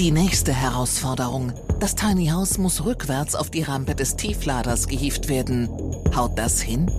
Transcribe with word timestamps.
Die 0.00 0.12
nächste 0.12 0.54
Herausforderung. 0.54 1.52
Das 1.78 1.94
Tiny 1.94 2.28
House 2.28 2.56
muss 2.56 2.86
rückwärts 2.86 3.34
auf 3.34 3.50
die 3.50 3.64
Rampe 3.64 3.94
des 3.94 4.16
Tiefladers 4.16 4.88
gehievt 4.88 5.28
werden. 5.28 5.68
Haut 6.16 6.38
das 6.38 6.62
hin? 6.62 6.90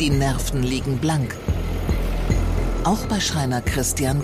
Die 0.00 0.10
Nerven 0.10 0.64
liegen 0.64 0.98
blank. 0.98 1.36
Auch 2.82 3.06
bei 3.06 3.20
Schreiner 3.20 3.60
Christian. 3.60 4.20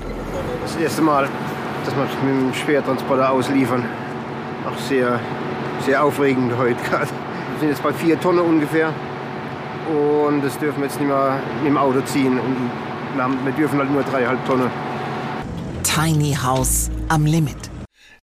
Das 0.64 0.74
erste 0.74 1.02
Mal, 1.02 1.28
dass 1.84 1.94
wir 1.94 2.02
mit 2.02 2.50
dem 2.50 2.52
Schwertransporter 2.52 3.30
ausliefern. 3.30 3.84
Auch 4.68 4.88
sehr, 4.88 5.20
sehr 5.86 6.02
aufregend 6.02 6.52
heute 6.58 6.82
gerade. 6.82 7.06
Wir 7.06 7.60
sind 7.60 7.68
jetzt 7.68 7.82
bei 7.84 7.92
vier 7.92 8.18
Tonnen 8.20 8.40
ungefähr. 8.40 8.92
Und 9.88 10.42
das 10.42 10.58
dürfen 10.58 10.80
wir 10.80 10.86
jetzt 10.88 10.98
nicht 10.98 11.06
mehr 11.06 11.38
dem 11.64 11.76
Auto 11.76 12.00
ziehen. 12.00 12.40
Und 12.40 12.56
wir 13.44 13.52
dürfen 13.52 13.78
halt 13.78 13.92
nur 13.92 14.02
dreieinhalb 14.02 14.44
Tonnen. 14.46 14.91
Tiny 15.94 16.32
House 16.32 16.90
am 17.10 17.26
Limit. 17.26 17.68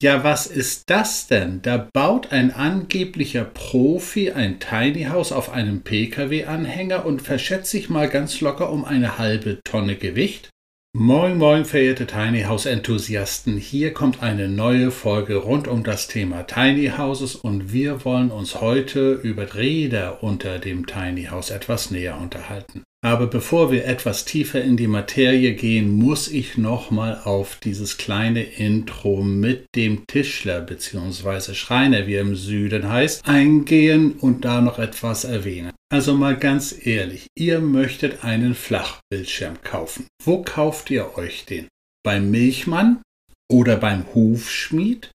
Ja, 0.02 0.22
was 0.22 0.46
ist 0.46 0.90
das 0.90 1.28
denn? 1.28 1.62
Da 1.62 1.88
baut 1.94 2.30
ein 2.30 2.50
angeblicher 2.50 3.44
Profi 3.44 4.32
ein 4.32 4.60
Tiny 4.60 5.04
House 5.04 5.32
auf 5.32 5.50
einem 5.50 5.80
Pkw-Anhänger 5.80 7.06
und 7.06 7.22
verschätzt 7.22 7.70
sich 7.70 7.88
mal 7.88 8.10
ganz 8.10 8.42
locker 8.42 8.70
um 8.70 8.84
eine 8.84 9.16
halbe 9.16 9.60
Tonne 9.64 9.96
Gewicht? 9.96 10.50
Moin, 10.94 11.38
moin, 11.38 11.64
verehrte 11.64 12.06
Tiny 12.06 12.42
House 12.42 12.66
Enthusiasten. 12.66 13.56
Hier 13.56 13.94
kommt 13.94 14.22
eine 14.22 14.46
neue 14.46 14.90
Folge 14.90 15.36
rund 15.36 15.66
um 15.66 15.84
das 15.84 16.06
Thema 16.06 16.42
Tiny 16.42 16.92
Houses 16.98 17.34
und 17.34 17.72
wir 17.72 18.04
wollen 18.04 18.30
uns 18.30 18.60
heute 18.60 19.14
über 19.14 19.54
Räder 19.54 20.22
unter 20.22 20.58
dem 20.58 20.86
Tiny 20.86 21.28
House 21.30 21.50
etwas 21.50 21.90
näher 21.90 22.20
unterhalten. 22.20 22.83
Aber 23.04 23.26
bevor 23.26 23.70
wir 23.70 23.84
etwas 23.84 24.24
tiefer 24.24 24.62
in 24.62 24.78
die 24.78 24.86
Materie 24.86 25.52
gehen, 25.52 25.90
muss 25.90 26.26
ich 26.28 26.56
nochmal 26.56 27.20
auf 27.24 27.56
dieses 27.56 27.98
kleine 27.98 28.42
Intro 28.42 29.22
mit 29.22 29.66
dem 29.76 30.06
Tischler 30.06 30.62
bzw. 30.62 31.52
Schreiner, 31.52 32.06
wie 32.06 32.14
er 32.14 32.22
im 32.22 32.34
Süden 32.34 32.88
heißt, 32.88 33.28
eingehen 33.28 34.12
und 34.12 34.46
da 34.46 34.62
noch 34.62 34.78
etwas 34.78 35.24
erwähnen. 35.24 35.72
Also 35.92 36.14
mal 36.14 36.34
ganz 36.34 36.74
ehrlich, 36.86 37.26
ihr 37.36 37.60
möchtet 37.60 38.24
einen 38.24 38.54
Flachbildschirm 38.54 39.60
kaufen. 39.62 40.06
Wo 40.24 40.42
kauft 40.42 40.90
ihr 40.90 41.18
euch 41.18 41.44
den? 41.44 41.68
Beim 42.02 42.30
Milchmann 42.30 43.02
oder 43.52 43.76
beim 43.76 44.06
Hufschmied? 44.14 45.10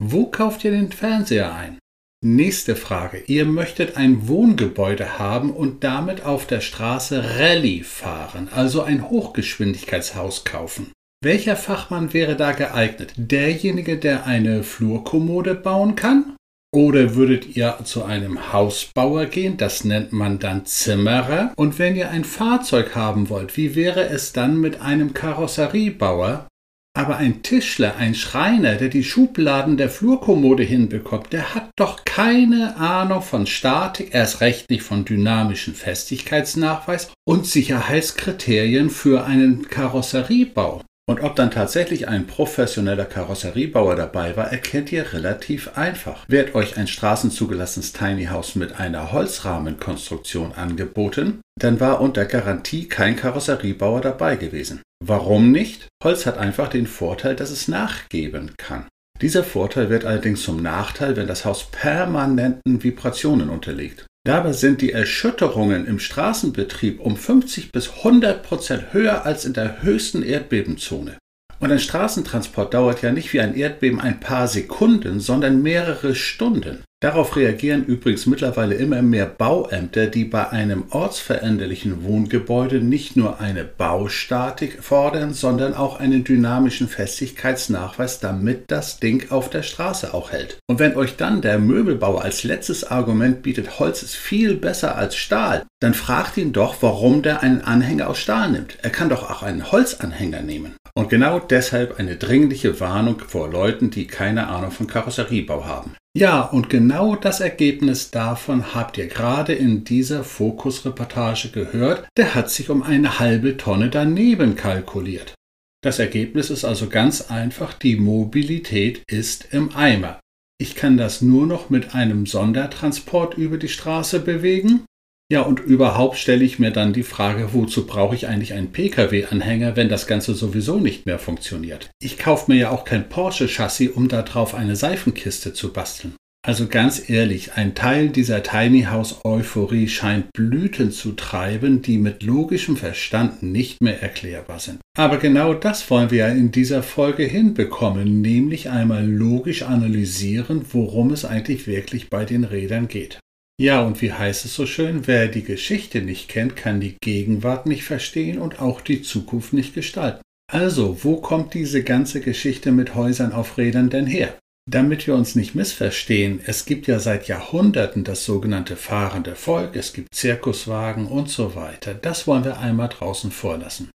Wo 0.00 0.26
kauft 0.26 0.62
ihr 0.62 0.70
den 0.70 0.92
Fernseher 0.92 1.52
ein? 1.52 1.78
Nächste 2.24 2.76
Frage. 2.76 3.24
Ihr 3.26 3.44
möchtet 3.46 3.96
ein 3.96 4.28
Wohngebäude 4.28 5.18
haben 5.18 5.50
und 5.50 5.82
damit 5.82 6.24
auf 6.24 6.46
der 6.46 6.60
Straße 6.60 7.38
Rallye 7.38 7.82
fahren, 7.82 8.48
also 8.54 8.82
ein 8.82 9.10
Hochgeschwindigkeitshaus 9.10 10.44
kaufen. 10.44 10.92
Welcher 11.20 11.56
Fachmann 11.56 12.12
wäre 12.12 12.36
da 12.36 12.52
geeignet? 12.52 13.14
Derjenige, 13.16 13.96
der 13.96 14.24
eine 14.24 14.62
Flurkommode 14.62 15.56
bauen 15.56 15.96
kann? 15.96 16.36
Oder 16.72 17.16
würdet 17.16 17.56
ihr 17.56 17.78
zu 17.82 18.04
einem 18.04 18.52
Hausbauer 18.52 19.26
gehen? 19.26 19.56
Das 19.56 19.84
nennt 19.84 20.12
man 20.12 20.38
dann 20.38 20.64
Zimmerer. 20.64 21.52
Und 21.56 21.80
wenn 21.80 21.96
ihr 21.96 22.10
ein 22.10 22.24
Fahrzeug 22.24 22.94
haben 22.94 23.30
wollt, 23.30 23.56
wie 23.56 23.74
wäre 23.74 24.08
es 24.08 24.32
dann 24.32 24.60
mit 24.60 24.80
einem 24.80 25.12
Karosseriebauer? 25.12 26.46
Aber 26.94 27.16
ein 27.16 27.42
Tischler, 27.42 27.96
ein 27.96 28.14
Schreiner, 28.14 28.74
der 28.74 28.88
die 28.88 29.02
Schubladen 29.02 29.78
der 29.78 29.88
Flurkommode 29.88 30.62
hinbekommt, 30.62 31.32
der 31.32 31.54
hat 31.54 31.70
doch 31.74 32.04
keine 32.04 32.76
Ahnung 32.76 33.22
von 33.22 33.46
Statik, 33.46 34.14
erst 34.14 34.42
recht 34.42 34.68
nicht 34.68 34.82
von 34.82 35.06
dynamischen 35.06 35.74
Festigkeitsnachweis 35.74 37.10
und 37.24 37.46
Sicherheitskriterien 37.46 38.90
für 38.90 39.24
einen 39.24 39.68
Karosseriebau. 39.68 40.82
Und 41.08 41.20
ob 41.20 41.34
dann 41.34 41.50
tatsächlich 41.50 42.08
ein 42.08 42.28
professioneller 42.28 43.04
Karosseriebauer 43.04 43.96
dabei 43.96 44.36
war, 44.36 44.52
erkennt 44.52 44.92
ihr 44.92 45.12
relativ 45.12 45.76
einfach. 45.76 46.24
Wird 46.28 46.54
euch 46.54 46.76
ein 46.76 46.86
straßenzugelassenes 46.86 47.92
Tiny 47.92 48.26
House 48.26 48.54
mit 48.54 48.78
einer 48.78 49.10
Holzrahmenkonstruktion 49.10 50.52
angeboten, 50.52 51.40
dann 51.60 51.80
war 51.80 52.00
unter 52.00 52.24
Garantie 52.24 52.88
kein 52.88 53.16
Karosseriebauer 53.16 54.00
dabei 54.00 54.36
gewesen. 54.36 54.80
Warum 55.04 55.50
nicht? 55.50 55.88
Holz 56.04 56.24
hat 56.26 56.38
einfach 56.38 56.68
den 56.68 56.86
Vorteil, 56.86 57.34
dass 57.34 57.50
es 57.50 57.66
nachgeben 57.66 58.52
kann. 58.56 58.86
Dieser 59.20 59.44
Vorteil 59.44 59.90
wird 59.90 60.04
allerdings 60.04 60.42
zum 60.42 60.62
Nachteil, 60.62 61.16
wenn 61.16 61.26
das 61.26 61.44
Haus 61.44 61.70
permanenten 61.70 62.82
Vibrationen 62.82 63.50
unterliegt. 63.50 64.06
Dabei 64.24 64.52
sind 64.52 64.80
die 64.80 64.92
Erschütterungen 64.92 65.84
im 65.86 65.98
Straßenbetrieb 65.98 67.00
um 67.00 67.16
50 67.16 67.72
bis 67.72 67.90
100 67.90 68.44
Prozent 68.44 68.92
höher 68.92 69.26
als 69.26 69.44
in 69.44 69.52
der 69.52 69.82
höchsten 69.82 70.22
Erdbebenzone. 70.22 71.18
Und 71.58 71.72
ein 71.72 71.80
Straßentransport 71.80 72.72
dauert 72.72 73.02
ja 73.02 73.10
nicht 73.10 73.32
wie 73.32 73.40
ein 73.40 73.54
Erdbeben 73.54 74.00
ein 74.00 74.20
paar 74.20 74.46
Sekunden, 74.46 75.18
sondern 75.18 75.62
mehrere 75.62 76.14
Stunden. 76.14 76.84
Darauf 77.02 77.34
reagieren 77.34 77.84
übrigens 77.84 78.26
mittlerweile 78.26 78.76
immer 78.76 79.02
mehr 79.02 79.26
Bauämter, 79.26 80.06
die 80.06 80.24
bei 80.24 80.50
einem 80.50 80.84
ortsveränderlichen 80.90 82.04
Wohngebäude 82.04 82.80
nicht 82.80 83.16
nur 83.16 83.40
eine 83.40 83.64
Baustatik 83.64 84.84
fordern, 84.84 85.34
sondern 85.34 85.74
auch 85.74 85.98
einen 85.98 86.22
dynamischen 86.22 86.86
Festigkeitsnachweis, 86.86 88.20
damit 88.20 88.70
das 88.70 89.00
Ding 89.00 89.32
auf 89.32 89.50
der 89.50 89.64
Straße 89.64 90.14
auch 90.14 90.30
hält. 90.30 90.58
Und 90.68 90.78
wenn 90.78 90.94
euch 90.94 91.16
dann 91.16 91.42
der 91.42 91.58
Möbelbauer 91.58 92.22
als 92.22 92.44
letztes 92.44 92.84
Argument 92.84 93.42
bietet, 93.42 93.80
Holz 93.80 94.04
ist 94.04 94.14
viel 94.14 94.54
besser 94.54 94.96
als 94.96 95.16
Stahl, 95.16 95.64
dann 95.80 95.94
fragt 95.94 96.36
ihn 96.36 96.52
doch, 96.52 96.76
warum 96.82 97.22
der 97.22 97.42
einen 97.42 97.62
Anhänger 97.62 98.08
aus 98.10 98.20
Stahl 98.20 98.52
nimmt. 98.52 98.78
Er 98.80 98.90
kann 98.90 99.08
doch 99.08 99.28
auch 99.28 99.42
einen 99.42 99.72
Holzanhänger 99.72 100.42
nehmen. 100.42 100.74
Und 100.94 101.10
genau 101.10 101.40
deshalb 101.40 101.98
eine 101.98 102.14
dringliche 102.14 102.78
Warnung 102.78 103.18
vor 103.26 103.50
Leuten, 103.50 103.90
die 103.90 104.06
keine 104.06 104.46
Ahnung 104.46 104.70
von 104.70 104.86
Karosseriebau 104.86 105.64
haben. 105.64 105.96
Ja, 106.14 106.42
und 106.42 106.68
genau 106.68 107.16
das 107.16 107.40
Ergebnis 107.40 108.10
davon 108.10 108.74
habt 108.74 108.98
ihr 108.98 109.06
gerade 109.06 109.54
in 109.54 109.84
dieser 109.84 110.24
Fokusreportage 110.24 111.48
gehört. 111.48 112.06
Der 112.18 112.34
hat 112.34 112.50
sich 112.50 112.68
um 112.68 112.82
eine 112.82 113.18
halbe 113.18 113.56
Tonne 113.56 113.88
daneben 113.88 114.54
kalkuliert. 114.54 115.34
Das 115.82 115.98
Ergebnis 115.98 116.50
ist 116.50 116.64
also 116.64 116.88
ganz 116.88 117.30
einfach, 117.30 117.72
die 117.72 117.96
Mobilität 117.96 119.02
ist 119.08 119.48
im 119.52 119.74
Eimer. 119.74 120.20
Ich 120.60 120.76
kann 120.76 120.98
das 120.98 121.22
nur 121.22 121.46
noch 121.46 121.70
mit 121.70 121.94
einem 121.94 122.26
Sondertransport 122.26 123.38
über 123.38 123.56
die 123.56 123.68
Straße 123.68 124.20
bewegen 124.20 124.84
ja, 125.32 125.40
und 125.40 125.60
überhaupt 125.60 126.18
stelle 126.18 126.44
ich 126.44 126.58
mir 126.58 126.72
dann 126.72 126.92
die 126.92 127.02
Frage, 127.02 127.54
wozu 127.54 127.86
brauche 127.86 128.14
ich 128.14 128.28
eigentlich 128.28 128.52
einen 128.52 128.70
Pkw-Anhänger, 128.70 129.76
wenn 129.76 129.88
das 129.88 130.06
Ganze 130.06 130.34
sowieso 130.34 130.78
nicht 130.78 131.06
mehr 131.06 131.18
funktioniert? 131.18 131.88
Ich 132.02 132.18
kaufe 132.18 132.52
mir 132.52 132.58
ja 132.58 132.70
auch 132.70 132.84
kein 132.84 133.08
Porsche-Chassis, 133.08 133.92
um 133.92 134.08
darauf 134.08 134.54
eine 134.54 134.76
Seifenkiste 134.76 135.54
zu 135.54 135.72
basteln. 135.72 136.12
Also 136.44 136.66
ganz 136.66 137.08
ehrlich, 137.08 137.54
ein 137.54 137.74
Teil 137.74 138.10
dieser 138.10 138.42
Tiny 138.42 138.82
House 138.82 139.24
Euphorie 139.24 139.88
scheint 139.88 140.30
Blüten 140.34 140.90
zu 140.90 141.12
treiben, 141.12 141.80
die 141.80 141.96
mit 141.96 142.22
logischem 142.22 142.76
Verstand 142.76 143.42
nicht 143.42 143.80
mehr 143.80 144.02
erklärbar 144.02 144.58
sind. 144.58 144.80
Aber 144.98 145.16
genau 145.16 145.54
das 145.54 145.88
wollen 145.88 146.10
wir 146.10 146.18
ja 146.18 146.28
in 146.28 146.50
dieser 146.50 146.82
Folge 146.82 147.22
hinbekommen, 147.22 148.20
nämlich 148.20 148.68
einmal 148.68 149.06
logisch 149.08 149.62
analysieren, 149.62 150.66
worum 150.72 151.10
es 151.10 151.24
eigentlich 151.24 151.66
wirklich 151.66 152.10
bei 152.10 152.26
den 152.26 152.44
Rädern 152.44 152.86
geht. 152.88 153.21
Ja, 153.62 153.82
und 153.82 154.02
wie 154.02 154.12
heißt 154.12 154.44
es 154.44 154.56
so 154.56 154.66
schön, 154.66 155.06
wer 155.06 155.28
die 155.28 155.44
Geschichte 155.44 156.02
nicht 156.02 156.28
kennt, 156.28 156.56
kann 156.56 156.80
die 156.80 156.96
Gegenwart 157.00 157.66
nicht 157.66 157.84
verstehen 157.84 158.40
und 158.40 158.60
auch 158.60 158.80
die 158.80 159.02
Zukunft 159.02 159.52
nicht 159.52 159.72
gestalten. 159.72 160.20
Also, 160.52 161.04
wo 161.04 161.18
kommt 161.18 161.54
diese 161.54 161.84
ganze 161.84 162.20
Geschichte 162.20 162.72
mit 162.72 162.96
Häusern 162.96 163.30
auf 163.30 163.58
Rädern 163.58 163.88
denn 163.88 164.08
her? 164.08 164.36
Damit 164.68 165.06
wir 165.06 165.14
uns 165.14 165.36
nicht 165.36 165.54
missverstehen, 165.54 166.40
es 166.44 166.64
gibt 166.64 166.88
ja 166.88 166.98
seit 166.98 167.28
Jahrhunderten 167.28 168.02
das 168.02 168.24
sogenannte 168.24 168.74
fahrende 168.74 169.36
Volk, 169.36 169.76
es 169.76 169.92
gibt 169.92 170.12
Zirkuswagen 170.12 171.06
und 171.06 171.28
so 171.28 171.54
weiter. 171.54 171.94
Das 171.94 172.26
wollen 172.26 172.44
wir 172.44 172.58
einmal 172.58 172.88
draußen 172.88 173.30
vorlassen. 173.30 173.90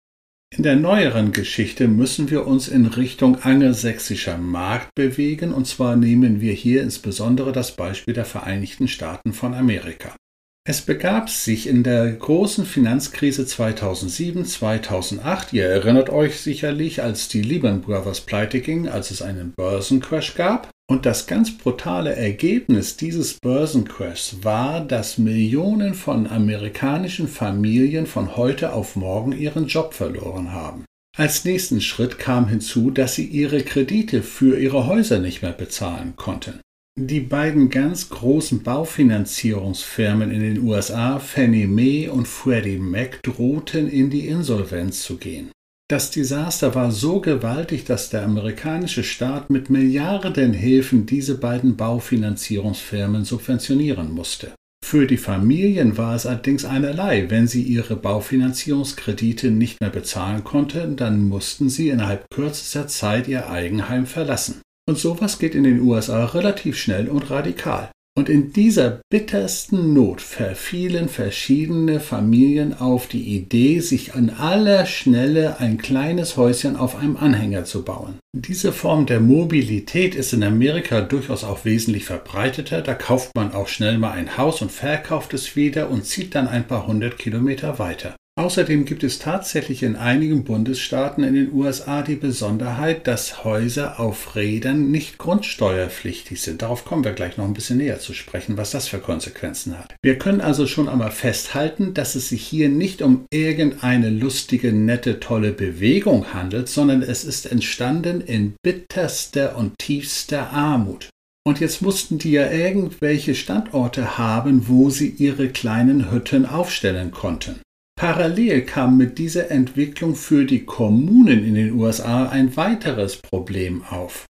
In 0.56 0.62
der 0.62 0.76
neueren 0.76 1.32
Geschichte 1.32 1.88
müssen 1.88 2.30
wir 2.30 2.46
uns 2.46 2.68
in 2.68 2.86
Richtung 2.86 3.42
angelsächsischer 3.42 4.38
Markt 4.38 4.94
bewegen, 4.94 5.52
und 5.52 5.66
zwar 5.66 5.96
nehmen 5.96 6.42
wir 6.42 6.54
hier 6.54 6.84
insbesondere 6.84 7.52
das 7.52 7.76
Beispiel 7.76 8.14
der 8.14 8.26
Vereinigten 8.26 8.88
Staaten 8.88 9.34
von 9.34 9.56
Amerika. 9.56 10.16
Es 10.64 10.82
begab 10.82 11.32
sich 11.32 11.66
in 11.66 11.82
der 11.82 12.12
großen 12.12 12.68
Finanzkrise 12.68 13.48
2007, 13.48 14.46
2008, 14.46 15.54
ihr 15.54 15.66
erinnert 15.66 16.12
euch 16.12 16.40
sicherlich, 16.40 17.02
als 17.02 17.28
die 17.30 17.42
Lehman 17.42 17.82
Brothers 17.82 18.22
pleite 18.22 18.62
ging, 18.62 18.88
als 18.88 19.10
es 19.10 19.24
einen 19.24 19.54
Börsencrash 19.58 20.36
gab. 20.36 20.70
Und 20.90 21.06
das 21.06 21.28
ganz 21.28 21.58
brutale 21.58 22.16
Ergebnis 22.16 22.98
dieses 22.98 23.36
Börsencrashs 23.40 24.44
war, 24.44 24.82
dass 24.82 25.18
Millionen 25.18 25.94
von 25.94 26.28
amerikanischen 26.28 27.28
Familien 27.28 28.06
von 28.06 28.36
heute 28.36 28.74
auf 28.74 28.96
morgen 28.96 29.32
ihren 29.32 29.68
Job 29.68 29.94
verloren 29.94 30.52
haben. 30.52 30.86
Als 31.16 31.46
nächsten 31.46 31.80
Schritt 31.80 32.20
kam 32.20 32.48
hinzu, 32.48 32.90
dass 32.92 33.16
sie 33.16 33.26
ihre 33.26 33.64
Kredite 33.64 34.24
für 34.24 34.60
ihre 34.60 34.88
Häuser 34.88 35.20
nicht 35.20 35.42
mehr 35.42 35.54
bezahlen 35.54 36.16
konnten. 36.16 36.60
Die 37.00 37.22
beiden 37.22 37.70
ganz 37.70 38.10
großen 38.10 38.62
Baufinanzierungsfirmen 38.62 40.32
in 40.32 40.42
den 40.42 40.60
USA, 40.60 41.20
Fannie 41.20 41.66
Mae 41.66 42.10
und 42.10 42.28
Freddie 42.28 42.78
Mac, 42.78 43.22
drohten 43.24 43.90
in 43.90 44.10
die 44.10 44.28
Insolvenz 44.28 45.02
zu 45.02 45.18
gehen. 45.18 45.52
Das 45.94 46.10
Desaster 46.10 46.74
war 46.74 46.90
so 46.90 47.22
gewaltig, 47.22 47.86
dass 47.86 48.10
der 48.10 48.24
amerikanische 48.24 49.04
Staat 49.04 49.52
mit 49.52 49.70
Milliardenhilfen 49.70 51.06
diese 51.06 51.38
beiden 51.38 51.78
Baufinanzierungsfirmen 51.78 53.26
subventionieren 53.26 54.12
musste. 54.12 54.54
Für 54.84 55.06
die 55.06 55.18
Familien 55.18 55.96
war 55.96 56.16
es 56.16 56.26
allerdings 56.26 56.66
einerlei. 56.66 57.30
Wenn 57.30 57.46
sie 57.46 57.62
ihre 57.62 57.96
Baufinanzierungskredite 57.96 59.52
nicht 59.52 59.82
mehr 59.82 59.92
bezahlen 59.92 60.44
konnten, 60.44 60.96
dann 60.96 61.26
mussten 61.26 61.70
sie 61.70 61.90
innerhalb 61.90 62.26
kürzester 62.34 62.88
Zeit 62.88 63.28
ihr 63.28 63.52
Eigenheim 63.52 64.08
verlassen. 64.08 64.64
Und 64.90 64.98
sowas 64.98 65.38
geht 65.38 65.54
in 65.54 65.64
den 65.64 65.80
USA 65.82 66.26
relativ 66.26 66.76
schnell 66.76 67.08
und 67.08 67.30
radikal. 67.30 67.92
Und 68.16 68.30
in 68.30 68.54
dieser 68.54 69.02
bittersten 69.10 69.94
Not 69.94 70.22
verfielen 70.22 71.10
verschiedene 71.10 72.00
Familien 72.00 72.76
auf 72.76 73.08
die 73.08 73.36
Idee, 73.36 73.80
sich 73.80 74.14
an 74.14 74.30
aller 74.30 74.86
Schnelle 74.86 75.60
ein 75.60 75.80
kleines 75.80 76.38
Häuschen 76.38 76.76
auf 76.76 76.96
einem 76.96 77.18
Anhänger 77.18 77.66
zu 77.66 77.84
bauen. 77.84 78.20
Diese 78.36 78.72
Form 78.72 79.08
der 79.08 79.20
Mobilität 79.20 80.14
ist 80.14 80.32
in 80.32 80.44
Amerika 80.44 81.02
durchaus 81.02 81.44
auch 81.44 81.66
wesentlich 81.66 82.06
verbreiteter. 82.06 82.84
Da 82.84 82.94
kauft 82.94 83.34
man 83.36 83.52
auch 83.52 83.68
schnell 83.68 83.98
mal 83.98 84.12
ein 84.12 84.38
Haus 84.38 84.62
und 84.62 84.72
verkauft 84.72 85.34
es 85.34 85.56
wieder 85.56 85.90
und 85.90 86.06
zieht 86.06 86.36
dann 86.36 86.48
ein 86.48 86.68
paar 86.68 86.86
hundert 86.86 87.18
Kilometer 87.18 87.80
weiter. 87.80 88.16
Außerdem 88.36 88.86
gibt 88.86 89.04
es 89.04 89.20
tatsächlich 89.20 89.84
in 89.84 89.96
einigen 89.96 90.44
Bundesstaaten 90.44 91.24
in 91.24 91.36
den 91.36 91.54
USA 91.54 92.02
die 92.02 92.16
Besonderheit, 92.16 93.06
dass 93.06 93.44
Häuser 93.44 94.00
auf 94.00 94.36
Rädern 94.36 94.90
nicht 94.90 95.20
grundsteuerpflichtig 95.20 96.42
sind. 96.42 96.64
Darauf 96.64 96.84
kommen 96.84 97.04
wir 97.04 97.12
gleich 97.12 97.38
noch 97.38 97.46
ein 97.46 97.54
bisschen 97.54 97.78
näher 97.78 98.00
zu 98.00 98.16
sprechen, 98.16 98.58
was 98.58 98.72
das 98.72 98.88
für 98.88 98.98
Konsequenzen 98.98 99.78
hat. 99.78 99.94
Wir 100.02 100.18
können 100.18 100.42
also 100.42 100.66
schon 100.66 100.90
einmal 100.90 101.12
festhalten, 101.12 101.94
dass 101.94 102.16
es 102.16 102.30
sich 102.30 102.44
hier 102.44 102.70
nicht 102.70 103.04
um 103.04 103.26
irgendeine 103.32 104.10
lustige, 104.10 104.74
nette, 104.74 105.20
tolle 105.20 105.52
Bewegung 105.52 106.34
handelt, 106.34 106.70
sondern 106.70 107.04
es 107.04 107.26
ist 107.26 107.46
entstanden 107.46 108.20
in 108.20 108.56
bitterster 108.64 109.56
und 109.56 109.78
tiefster 109.78 110.52
Armut. 110.52 111.10
Und 111.46 111.60
jetzt 111.60 111.84
mussten 111.84 112.18
die 112.18 112.32
ja 112.32 112.50
irgendwelche 112.50 113.36
Standorte 113.36 114.18
haben, 114.18 114.68
wo 114.68 114.90
sie 114.90 115.10
ihre 115.10 115.50
kleinen 115.50 116.12
Hütten 116.12 116.48
aufstellen 116.48 117.12
konnten. 117.12 117.60
Parallel 117.96 118.64
kam 118.64 118.98
mit 118.98 119.18
dieser 119.18 119.50
Entwicklung 119.52 120.16
für 120.16 120.46
die 120.46 120.66
Kommunen 120.66 121.46
in 121.46 121.56
den 121.56 121.74
USA 121.74 122.28
ein 122.28 122.56
weiteres 122.58 123.18
Problem 123.18 123.84
auf. 123.84 124.26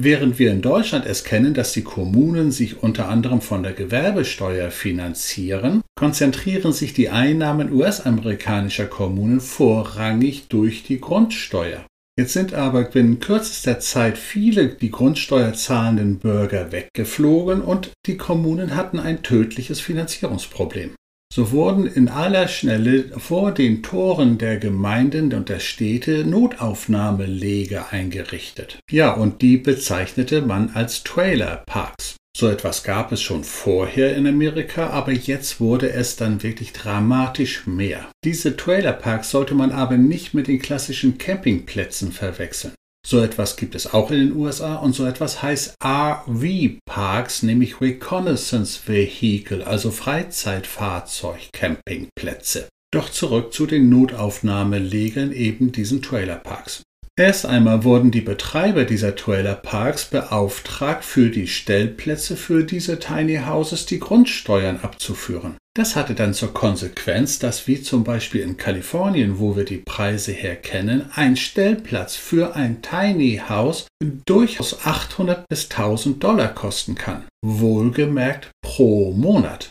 Während 0.00 0.38
wir 0.38 0.50
in 0.50 0.62
Deutschland 0.62 1.04
es 1.04 1.24
kennen, 1.24 1.52
dass 1.52 1.72
die 1.72 1.82
Kommunen 1.82 2.52
sich 2.52 2.82
unter 2.82 3.08
anderem 3.08 3.42
von 3.42 3.62
der 3.62 3.74
Gewerbesteuer 3.74 4.70
finanzieren, 4.70 5.82
konzentrieren 5.98 6.72
sich 6.72 6.94
die 6.94 7.10
Einnahmen 7.10 7.72
US-amerikanischer 7.72 8.86
Kommunen 8.86 9.40
vorrangig 9.40 10.48
durch 10.48 10.84
die 10.84 11.00
Grundsteuer. 11.00 11.84
Jetzt 12.18 12.32
sind 12.32 12.54
aber 12.54 12.84
binnen 12.84 13.20
kürzester 13.20 13.80
Zeit 13.80 14.16
viele 14.16 14.68
die 14.68 14.90
Grundsteuer 14.90 15.52
zahlenden 15.52 16.18
Bürger 16.18 16.72
weggeflogen 16.72 17.60
und 17.60 17.90
die 18.06 18.16
Kommunen 18.16 18.76
hatten 18.76 18.98
ein 18.98 19.22
tödliches 19.22 19.80
Finanzierungsproblem. 19.80 20.92
So 21.32 21.52
wurden 21.52 21.86
in 21.86 22.08
aller 22.08 22.48
Schnelle 22.48 23.04
vor 23.16 23.52
den 23.52 23.84
Toren 23.84 24.36
der 24.36 24.56
Gemeinden 24.56 25.32
und 25.32 25.48
der 25.48 25.60
Städte 25.60 26.24
Notaufnahmeleger 26.24 27.92
eingerichtet. 27.92 28.80
Ja, 28.90 29.12
und 29.12 29.40
die 29.40 29.56
bezeichnete 29.56 30.42
man 30.42 30.70
als 30.74 31.04
Trailerparks. 31.04 32.16
So 32.36 32.48
etwas 32.48 32.82
gab 32.82 33.12
es 33.12 33.22
schon 33.22 33.44
vorher 33.44 34.16
in 34.16 34.26
Amerika, 34.26 34.88
aber 34.90 35.12
jetzt 35.12 35.60
wurde 35.60 35.92
es 35.92 36.16
dann 36.16 36.42
wirklich 36.42 36.72
dramatisch 36.72 37.66
mehr. 37.66 38.10
Diese 38.24 38.56
Trailerparks 38.56 39.30
sollte 39.30 39.54
man 39.54 39.70
aber 39.70 39.96
nicht 39.98 40.34
mit 40.34 40.48
den 40.48 40.60
klassischen 40.60 41.18
Campingplätzen 41.18 42.10
verwechseln. 42.10 42.74
So 43.10 43.20
etwas 43.20 43.56
gibt 43.56 43.74
es 43.74 43.92
auch 43.92 44.12
in 44.12 44.20
den 44.20 44.36
USA 44.36 44.76
und 44.76 44.92
so 44.92 45.04
etwas 45.04 45.42
heißt 45.42 45.74
RV-Parks, 45.84 47.42
nämlich 47.42 47.80
Reconnaissance 47.80 48.82
Vehicle, 48.86 49.66
also 49.66 49.90
Freizeitfahrzeug-Campingplätze. 49.90 52.68
Doch 52.92 53.10
zurück 53.10 53.52
zu 53.52 53.66
den 53.66 53.88
Notaufnahmelegern 53.88 55.32
eben 55.32 55.72
diesen 55.72 56.02
Trailerparks. 56.02 56.84
Erst 57.18 57.46
einmal 57.46 57.82
wurden 57.82 58.12
die 58.12 58.20
Betreiber 58.20 58.84
dieser 58.84 59.16
Trailerparks 59.16 60.04
beauftragt, 60.04 61.04
für 61.04 61.30
die 61.30 61.48
Stellplätze 61.48 62.36
für 62.36 62.62
diese 62.62 63.00
Tiny 63.00 63.40
Houses 63.44 63.86
die 63.86 63.98
Grundsteuern 63.98 64.78
abzuführen. 64.82 65.56
Das 65.76 65.94
hatte 65.94 66.14
dann 66.14 66.34
zur 66.34 66.52
Konsequenz, 66.52 67.38
dass 67.38 67.68
wie 67.68 67.80
zum 67.80 68.02
Beispiel 68.02 68.40
in 68.40 68.56
Kalifornien, 68.56 69.38
wo 69.38 69.54
wir 69.54 69.64
die 69.64 69.76
Preise 69.78 70.32
her 70.32 70.56
kennen, 70.56 71.08
ein 71.14 71.36
Stellplatz 71.36 72.16
für 72.16 72.56
ein 72.56 72.82
Tiny 72.82 73.40
House 73.48 73.86
durchaus 74.26 74.84
800 74.84 75.46
bis 75.48 75.70
1000 75.70 76.22
Dollar 76.22 76.54
kosten 76.54 76.96
kann. 76.96 77.24
Wohlgemerkt 77.44 78.50
pro 78.62 79.12
Monat. 79.12 79.70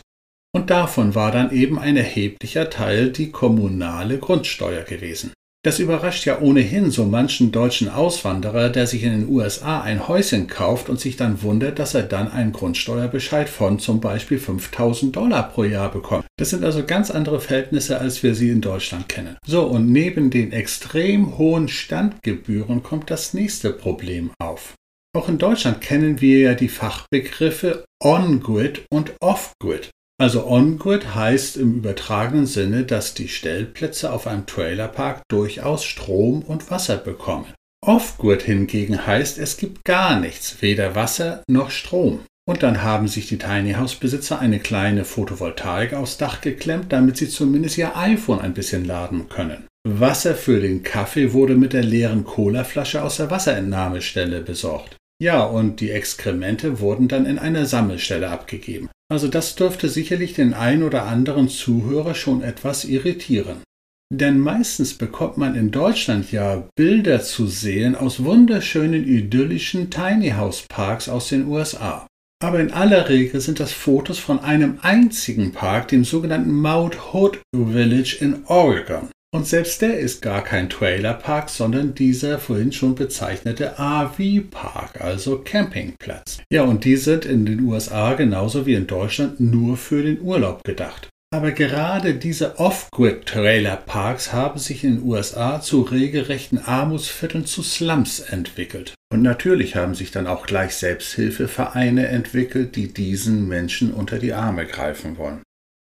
Und 0.52 0.70
davon 0.70 1.14
war 1.14 1.32
dann 1.32 1.52
eben 1.52 1.78
ein 1.78 1.96
erheblicher 1.96 2.70
Teil 2.70 3.12
die 3.12 3.30
kommunale 3.30 4.18
Grundsteuer 4.18 4.82
gewesen. 4.82 5.32
Das 5.62 5.78
überrascht 5.78 6.24
ja 6.24 6.40
ohnehin 6.40 6.90
so 6.90 7.04
manchen 7.04 7.52
deutschen 7.52 7.90
Auswanderer, 7.90 8.70
der 8.70 8.86
sich 8.86 9.02
in 9.02 9.12
den 9.12 9.28
USA 9.28 9.82
ein 9.82 10.08
Häuschen 10.08 10.46
kauft 10.46 10.88
und 10.88 10.98
sich 10.98 11.18
dann 11.18 11.42
wundert, 11.42 11.78
dass 11.78 11.92
er 11.92 12.02
dann 12.02 12.32
einen 12.32 12.52
Grundsteuerbescheid 12.52 13.46
von 13.46 13.78
zum 13.78 14.00
Beispiel 14.00 14.38
5000 14.38 15.14
Dollar 15.14 15.50
pro 15.50 15.64
Jahr 15.64 15.90
bekommt. 15.90 16.24
Das 16.38 16.48
sind 16.48 16.64
also 16.64 16.86
ganz 16.86 17.10
andere 17.10 17.40
Verhältnisse, 17.40 18.00
als 18.00 18.22
wir 18.22 18.34
sie 18.34 18.48
in 18.48 18.62
Deutschland 18.62 19.10
kennen. 19.10 19.36
So, 19.46 19.64
und 19.64 19.92
neben 19.92 20.30
den 20.30 20.52
extrem 20.52 21.36
hohen 21.36 21.68
Standgebühren 21.68 22.82
kommt 22.82 23.10
das 23.10 23.34
nächste 23.34 23.70
Problem 23.70 24.30
auf. 24.38 24.72
Auch 25.14 25.28
in 25.28 25.36
Deutschland 25.36 25.82
kennen 25.82 26.22
wir 26.22 26.38
ja 26.38 26.54
die 26.54 26.68
Fachbegriffe 26.68 27.84
On-Grid 28.02 28.86
und 28.90 29.12
Off-Grid. 29.20 29.90
Also 30.20 30.46
On-Grid 30.46 31.14
heißt 31.14 31.56
im 31.56 31.76
übertragenen 31.76 32.44
Sinne, 32.44 32.84
dass 32.84 33.14
die 33.14 33.28
Stellplätze 33.28 34.12
auf 34.12 34.26
einem 34.26 34.44
Trailerpark 34.44 35.22
durchaus 35.30 35.82
Strom 35.82 36.42
und 36.42 36.70
Wasser 36.70 36.98
bekommen. 36.98 37.46
Off-Grid 37.82 38.42
hingegen 38.42 39.06
heißt, 39.06 39.38
es 39.38 39.56
gibt 39.56 39.82
gar 39.86 40.20
nichts, 40.20 40.60
weder 40.60 40.94
Wasser 40.94 41.42
noch 41.48 41.70
Strom. 41.70 42.20
Und 42.46 42.62
dann 42.62 42.82
haben 42.82 43.08
sich 43.08 43.28
die 43.28 43.38
Tiny 43.38 43.72
House 43.72 43.94
Besitzer 43.94 44.38
eine 44.40 44.58
kleine 44.58 45.06
Photovoltaik 45.06 45.94
aufs 45.94 46.18
Dach 46.18 46.42
geklemmt, 46.42 46.92
damit 46.92 47.16
sie 47.16 47.30
zumindest 47.30 47.78
ihr 47.78 47.96
iPhone 47.96 48.40
ein 48.40 48.52
bisschen 48.52 48.84
laden 48.84 49.30
können. 49.30 49.68
Wasser 49.88 50.34
für 50.34 50.60
den 50.60 50.82
Kaffee 50.82 51.32
wurde 51.32 51.54
mit 51.54 51.72
der 51.72 51.82
leeren 51.82 52.24
Colaflasche 52.24 53.02
aus 53.02 53.16
der 53.16 53.30
Wasserentnahmestelle 53.30 54.42
besorgt. 54.42 54.98
Ja, 55.22 55.44
und 55.44 55.80
die 55.80 55.92
Exkremente 55.92 56.80
wurden 56.80 57.08
dann 57.08 57.24
in 57.24 57.38
einer 57.38 57.64
Sammelstelle 57.64 58.28
abgegeben. 58.28 58.90
Also 59.10 59.26
das 59.26 59.56
dürfte 59.56 59.88
sicherlich 59.88 60.34
den 60.34 60.54
ein 60.54 60.82
oder 60.82 61.04
anderen 61.04 61.48
Zuhörer 61.48 62.14
schon 62.14 62.42
etwas 62.42 62.84
irritieren. 62.84 63.62
Denn 64.12 64.38
meistens 64.38 64.94
bekommt 64.94 65.36
man 65.36 65.54
in 65.54 65.70
Deutschland 65.70 66.32
ja 66.32 66.68
Bilder 66.76 67.20
zu 67.22 67.46
sehen 67.46 67.94
aus 67.94 68.24
wunderschönen 68.24 69.06
idyllischen 69.06 69.90
Tiny 69.90 70.30
House 70.30 70.64
Parks 70.68 71.08
aus 71.08 71.28
den 71.28 71.46
USA. 71.46 72.06
Aber 72.42 72.60
in 72.60 72.72
aller 72.72 73.08
Regel 73.08 73.40
sind 73.40 73.60
das 73.60 73.72
Fotos 73.72 74.18
von 74.18 74.40
einem 74.40 74.78
einzigen 74.82 75.52
Park, 75.52 75.88
dem 75.88 76.04
sogenannten 76.04 76.52
Mount 76.52 77.12
Hood 77.12 77.40
Village 77.54 78.16
in 78.20 78.44
Oregon. 78.46 79.10
Und 79.32 79.46
selbst 79.46 79.80
der 79.80 79.98
ist 80.00 80.22
gar 80.22 80.42
kein 80.42 80.68
Trailerpark, 80.68 81.50
sondern 81.50 81.94
dieser 81.94 82.40
vorhin 82.40 82.72
schon 82.72 82.96
bezeichnete 82.96 83.78
RV-Park, 83.78 85.00
also 85.00 85.38
Campingplatz. 85.38 86.38
Ja, 86.52 86.64
und 86.64 86.84
die 86.84 86.96
sind 86.96 87.26
in 87.26 87.46
den 87.46 87.60
USA 87.60 88.14
genauso 88.14 88.66
wie 88.66 88.74
in 88.74 88.88
Deutschland 88.88 89.38
nur 89.38 89.76
für 89.76 90.02
den 90.02 90.20
Urlaub 90.20 90.64
gedacht. 90.64 91.08
Aber 91.32 91.52
gerade 91.52 92.14
diese 92.14 92.58
Off-Grid-Trailer-Parks 92.58 94.32
haben 94.32 94.58
sich 94.58 94.82
in 94.82 94.96
den 94.96 95.04
USA 95.04 95.60
zu 95.60 95.82
regelrechten 95.82 96.58
Armutsvierteln 96.58 97.46
zu 97.46 97.62
Slums 97.62 98.18
entwickelt. 98.18 98.94
Und 99.12 99.22
natürlich 99.22 99.76
haben 99.76 99.94
sich 99.94 100.10
dann 100.10 100.26
auch 100.26 100.44
gleich 100.44 100.74
Selbsthilfevereine 100.74 102.08
entwickelt, 102.08 102.74
die 102.74 102.92
diesen 102.92 103.46
Menschen 103.46 103.94
unter 103.94 104.18
die 104.18 104.32
Arme 104.32 104.66
greifen 104.66 105.18
wollen. 105.18 105.40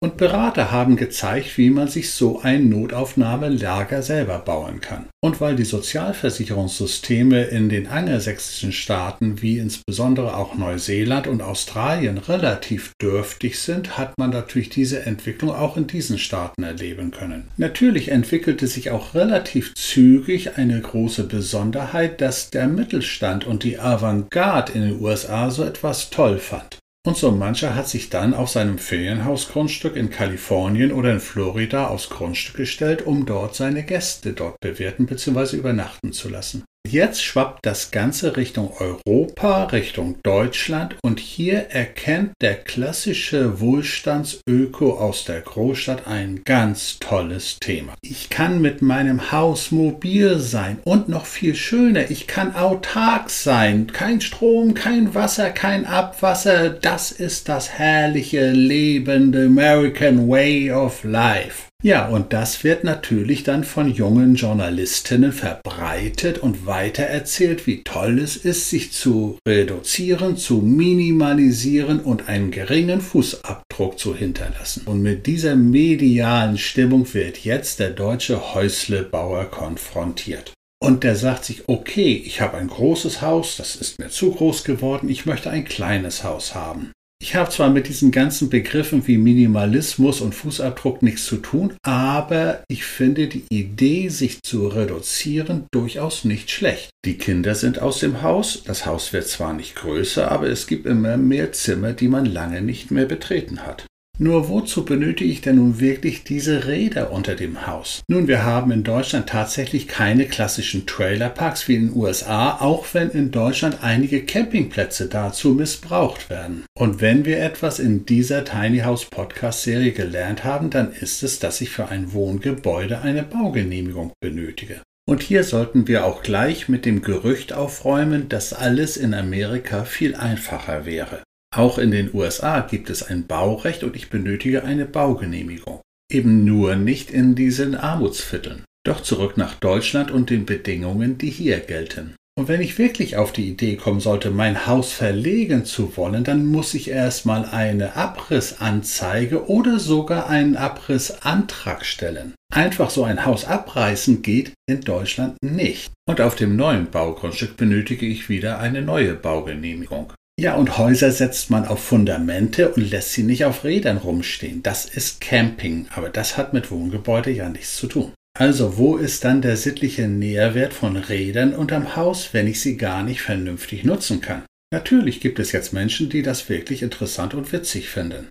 Und 0.04 0.18
Berater 0.18 0.70
haben 0.70 0.96
gezeigt, 0.96 1.56
wie 1.56 1.70
man 1.70 1.88
sich 1.88 2.10
so 2.10 2.42
ein 2.42 2.68
Notaufnahmelager 2.68 4.02
selber 4.02 4.38
bauen 4.38 4.82
kann. 4.82 5.06
Und 5.24 5.40
weil 5.40 5.56
die 5.56 5.64
Sozialversicherungssysteme 5.64 7.44
in 7.44 7.70
den 7.70 7.86
angelsächsischen 7.86 8.72
Staaten 8.72 9.40
wie 9.40 9.56
insbesondere 9.56 10.36
auch 10.36 10.56
Neuseeland 10.56 11.26
und 11.26 11.40
Australien 11.40 12.18
relativ 12.18 12.92
dürftig 13.00 13.58
sind, 13.58 13.96
hat 13.96 14.18
man 14.18 14.28
natürlich 14.28 14.68
diese 14.68 15.06
Entwicklung 15.06 15.52
auch 15.52 15.78
in 15.78 15.86
diesen 15.86 16.18
Staaten 16.18 16.64
erleben 16.64 17.10
können. 17.10 17.48
Natürlich 17.56 18.10
entwickelte 18.10 18.66
sich 18.66 18.90
auch 18.90 19.14
relativ 19.14 19.72
zügig 19.74 20.58
eine 20.58 20.82
große 20.82 21.24
Besonderheit, 21.24 22.20
dass 22.20 22.50
der 22.50 22.68
Mittelstand 22.68 23.46
und 23.46 23.62
die 23.62 23.78
Avantgarde 23.78 24.72
in 24.72 24.82
den 24.82 25.00
USA 25.00 25.48
so 25.50 25.64
etwas 25.64 26.10
toll 26.10 26.36
fand. 26.36 26.76
Und 27.06 27.18
so 27.18 27.30
mancher 27.30 27.74
hat 27.74 27.86
sich 27.86 28.08
dann 28.08 28.32
auf 28.32 28.48
seinem 28.48 28.78
Ferienhausgrundstück 28.78 29.94
in 29.94 30.08
Kalifornien 30.08 30.90
oder 30.90 31.12
in 31.12 31.20
Florida 31.20 31.88
aufs 31.88 32.08
Grundstück 32.08 32.56
gestellt, 32.56 33.06
um 33.06 33.26
dort 33.26 33.54
seine 33.54 33.82
Gäste 33.82 34.32
dort 34.32 34.58
bewirten 34.60 35.04
bzw. 35.04 35.56
übernachten 35.56 36.12
zu 36.12 36.30
lassen. 36.30 36.64
Jetzt 36.94 37.24
schwappt 37.24 37.66
das 37.66 37.90
Ganze 37.90 38.36
Richtung 38.36 38.70
Europa, 38.78 39.64
Richtung 39.64 40.14
Deutschland 40.22 40.94
und 41.02 41.18
hier 41.18 41.70
erkennt 41.70 42.34
der 42.40 42.54
klassische 42.54 43.58
Wohlstandsöko 43.58 44.92
aus 45.00 45.24
der 45.24 45.40
Großstadt 45.40 46.06
ein 46.06 46.42
ganz 46.44 47.00
tolles 47.00 47.58
Thema. 47.58 47.94
Ich 48.00 48.30
kann 48.30 48.60
mit 48.60 48.80
meinem 48.80 49.32
Haus 49.32 49.72
mobil 49.72 50.38
sein 50.38 50.78
und 50.84 51.08
noch 51.08 51.26
viel 51.26 51.56
schöner, 51.56 52.12
ich 52.12 52.28
kann 52.28 52.54
autark 52.54 53.28
sein. 53.28 53.88
Kein 53.92 54.20
Strom, 54.20 54.74
kein 54.74 55.16
Wasser, 55.16 55.50
kein 55.50 55.86
Abwasser. 55.86 56.70
Das 56.70 57.10
ist 57.10 57.48
das 57.48 57.70
herrliche, 57.70 58.52
lebende 58.52 59.46
American 59.46 60.28
Way 60.28 60.70
of 60.70 61.02
Life. 61.02 61.73
Ja, 61.84 62.08
und 62.08 62.32
das 62.32 62.64
wird 62.64 62.82
natürlich 62.82 63.42
dann 63.42 63.62
von 63.62 63.92
jungen 63.92 64.36
Journalistinnen 64.36 65.32
verbreitet 65.32 66.38
und 66.38 66.64
weitererzählt, 66.64 67.66
wie 67.66 67.84
toll 67.84 68.20
es 68.20 68.36
ist, 68.36 68.70
sich 68.70 68.92
zu 68.92 69.38
reduzieren, 69.46 70.38
zu 70.38 70.62
minimalisieren 70.62 72.00
und 72.00 72.26
einen 72.26 72.50
geringen 72.50 73.02
Fußabdruck 73.02 73.98
zu 73.98 74.16
hinterlassen. 74.16 74.84
Und 74.86 75.02
mit 75.02 75.26
dieser 75.26 75.56
medialen 75.56 76.56
Stimmung 76.56 77.12
wird 77.12 77.44
jetzt 77.44 77.80
der 77.80 77.90
deutsche 77.90 78.54
Häuslebauer 78.54 79.50
konfrontiert. 79.50 80.54
Und 80.82 81.04
der 81.04 81.16
sagt 81.16 81.44
sich, 81.44 81.68
okay, 81.68 82.14
ich 82.24 82.40
habe 82.40 82.56
ein 82.56 82.68
großes 82.68 83.20
Haus, 83.20 83.58
das 83.58 83.76
ist 83.76 83.98
mir 83.98 84.08
zu 84.08 84.32
groß 84.32 84.64
geworden, 84.64 85.10
ich 85.10 85.26
möchte 85.26 85.50
ein 85.50 85.66
kleines 85.66 86.24
Haus 86.24 86.54
haben. 86.54 86.92
Ich 87.20 87.34
habe 87.34 87.50
zwar 87.50 87.70
mit 87.70 87.88
diesen 87.88 88.10
ganzen 88.10 88.50
Begriffen 88.50 89.06
wie 89.06 89.16
Minimalismus 89.16 90.20
und 90.20 90.34
Fußabdruck 90.34 91.02
nichts 91.02 91.24
zu 91.24 91.38
tun, 91.38 91.72
aber 91.82 92.62
ich 92.68 92.84
finde 92.84 93.28
die 93.28 93.44
Idee, 93.50 94.08
sich 94.08 94.42
zu 94.42 94.68
reduzieren, 94.68 95.66
durchaus 95.72 96.24
nicht 96.24 96.50
schlecht. 96.50 96.90
Die 97.04 97.16
Kinder 97.16 97.54
sind 97.54 97.80
aus 97.80 98.00
dem 98.00 98.22
Haus, 98.22 98.62
das 98.64 98.84
Haus 98.84 99.12
wird 99.12 99.26
zwar 99.26 99.54
nicht 99.54 99.74
größer, 99.74 100.30
aber 100.30 100.48
es 100.48 100.66
gibt 100.66 100.86
immer 100.86 101.16
mehr 101.16 101.52
Zimmer, 101.52 101.92
die 101.92 102.08
man 102.08 102.26
lange 102.26 102.60
nicht 102.60 102.90
mehr 102.90 103.06
betreten 103.06 103.64
hat. 103.64 103.86
Nur 104.16 104.48
wozu 104.48 104.84
benötige 104.84 105.28
ich 105.28 105.40
denn 105.40 105.56
nun 105.56 105.80
wirklich 105.80 106.22
diese 106.22 106.66
Räder 106.66 107.10
unter 107.10 107.34
dem 107.34 107.66
Haus? 107.66 108.04
Nun, 108.08 108.28
wir 108.28 108.44
haben 108.44 108.70
in 108.70 108.84
Deutschland 108.84 109.28
tatsächlich 109.28 109.88
keine 109.88 110.26
klassischen 110.26 110.86
Trailerparks 110.86 111.66
wie 111.66 111.74
in 111.74 111.88
den 111.88 111.96
USA, 111.96 112.58
auch 112.60 112.86
wenn 112.92 113.10
in 113.10 113.32
Deutschland 113.32 113.78
einige 113.82 114.24
Campingplätze 114.24 115.08
dazu 115.08 115.50
missbraucht 115.50 116.30
werden. 116.30 116.64
Und 116.78 117.00
wenn 117.00 117.24
wir 117.24 117.42
etwas 117.42 117.80
in 117.80 118.06
dieser 118.06 118.44
Tiny 118.44 118.80
House 118.80 119.06
Podcast 119.06 119.64
Serie 119.64 119.90
gelernt 119.90 120.44
haben, 120.44 120.70
dann 120.70 120.92
ist 120.92 121.24
es, 121.24 121.40
dass 121.40 121.60
ich 121.60 121.70
für 121.70 121.88
ein 121.88 122.12
Wohngebäude 122.12 123.00
eine 123.00 123.24
Baugenehmigung 123.24 124.12
benötige. 124.20 124.80
Und 125.06 125.22
hier 125.22 125.42
sollten 125.42 125.88
wir 125.88 126.06
auch 126.06 126.22
gleich 126.22 126.68
mit 126.68 126.86
dem 126.86 127.02
Gerücht 127.02 127.52
aufräumen, 127.52 128.28
dass 128.28 128.52
alles 128.52 128.96
in 128.96 129.12
Amerika 129.12 129.84
viel 129.84 130.14
einfacher 130.14 130.86
wäre. 130.86 131.22
Auch 131.56 131.78
in 131.78 131.92
den 131.92 132.12
USA 132.12 132.60
gibt 132.60 132.90
es 132.90 133.04
ein 133.04 133.28
Baurecht 133.28 133.84
und 133.84 133.94
ich 133.94 134.10
benötige 134.10 134.64
eine 134.64 134.86
Baugenehmigung. 134.86 135.80
Eben 136.10 136.44
nur 136.44 136.74
nicht 136.74 137.12
in 137.12 137.36
diesen 137.36 137.76
Armutsvierteln. 137.76 138.64
Doch 138.84 139.02
zurück 139.02 139.36
nach 139.36 139.54
Deutschland 139.54 140.10
und 140.10 140.30
den 140.30 140.46
Bedingungen, 140.46 141.16
die 141.16 141.30
hier 141.30 141.60
gelten. 141.60 142.16
Und 142.36 142.48
wenn 142.48 142.60
ich 142.60 142.78
wirklich 142.78 143.16
auf 143.16 143.30
die 143.30 143.48
Idee 143.48 143.76
kommen 143.76 144.00
sollte, 144.00 144.32
mein 144.32 144.66
Haus 144.66 144.92
verlegen 144.92 145.64
zu 145.64 145.96
wollen, 145.96 146.24
dann 146.24 146.44
muss 146.44 146.74
ich 146.74 146.90
erstmal 146.90 147.44
eine 147.44 147.94
Abrissanzeige 147.94 149.48
oder 149.48 149.78
sogar 149.78 150.28
einen 150.28 150.56
Abrissantrag 150.56 151.86
stellen. 151.86 152.34
Einfach 152.52 152.90
so 152.90 153.04
ein 153.04 153.24
Haus 153.24 153.44
abreißen 153.44 154.22
geht 154.22 154.52
in 154.68 154.80
Deutschland 154.80 155.36
nicht. 155.40 155.92
Und 156.08 156.20
auf 156.20 156.34
dem 156.34 156.56
neuen 156.56 156.90
Baugrundstück 156.90 157.56
benötige 157.56 158.06
ich 158.06 158.28
wieder 158.28 158.58
eine 158.58 158.82
neue 158.82 159.14
Baugenehmigung. 159.14 160.12
Ja, 160.38 160.56
und 160.56 160.78
Häuser 160.78 161.12
setzt 161.12 161.50
man 161.50 161.64
auf 161.64 161.82
Fundamente 161.82 162.70
und 162.70 162.90
lässt 162.90 163.12
sie 163.12 163.22
nicht 163.22 163.44
auf 163.44 163.62
Rädern 163.62 163.98
rumstehen. 163.98 164.62
Das 164.64 164.84
ist 164.84 165.20
Camping, 165.20 165.86
aber 165.94 166.08
das 166.08 166.36
hat 166.36 166.52
mit 166.52 166.72
Wohngebäude 166.72 167.30
ja 167.30 167.48
nichts 167.48 167.76
zu 167.76 167.86
tun. 167.86 168.12
Also 168.36 168.76
wo 168.76 168.96
ist 168.96 169.24
dann 169.24 169.42
der 169.42 169.56
sittliche 169.56 170.08
Nährwert 170.08 170.74
von 170.74 170.96
Rädern 170.96 171.54
unterm 171.54 171.94
Haus, 171.94 172.30
wenn 172.32 172.48
ich 172.48 172.60
sie 172.60 172.76
gar 172.76 173.04
nicht 173.04 173.22
vernünftig 173.22 173.84
nutzen 173.84 174.20
kann? 174.20 174.42
Natürlich 174.72 175.20
gibt 175.20 175.38
es 175.38 175.52
jetzt 175.52 175.72
Menschen, 175.72 176.10
die 176.10 176.22
das 176.22 176.48
wirklich 176.48 176.82
interessant 176.82 177.34
und 177.34 177.52
witzig 177.52 177.88
finden. 177.88 178.26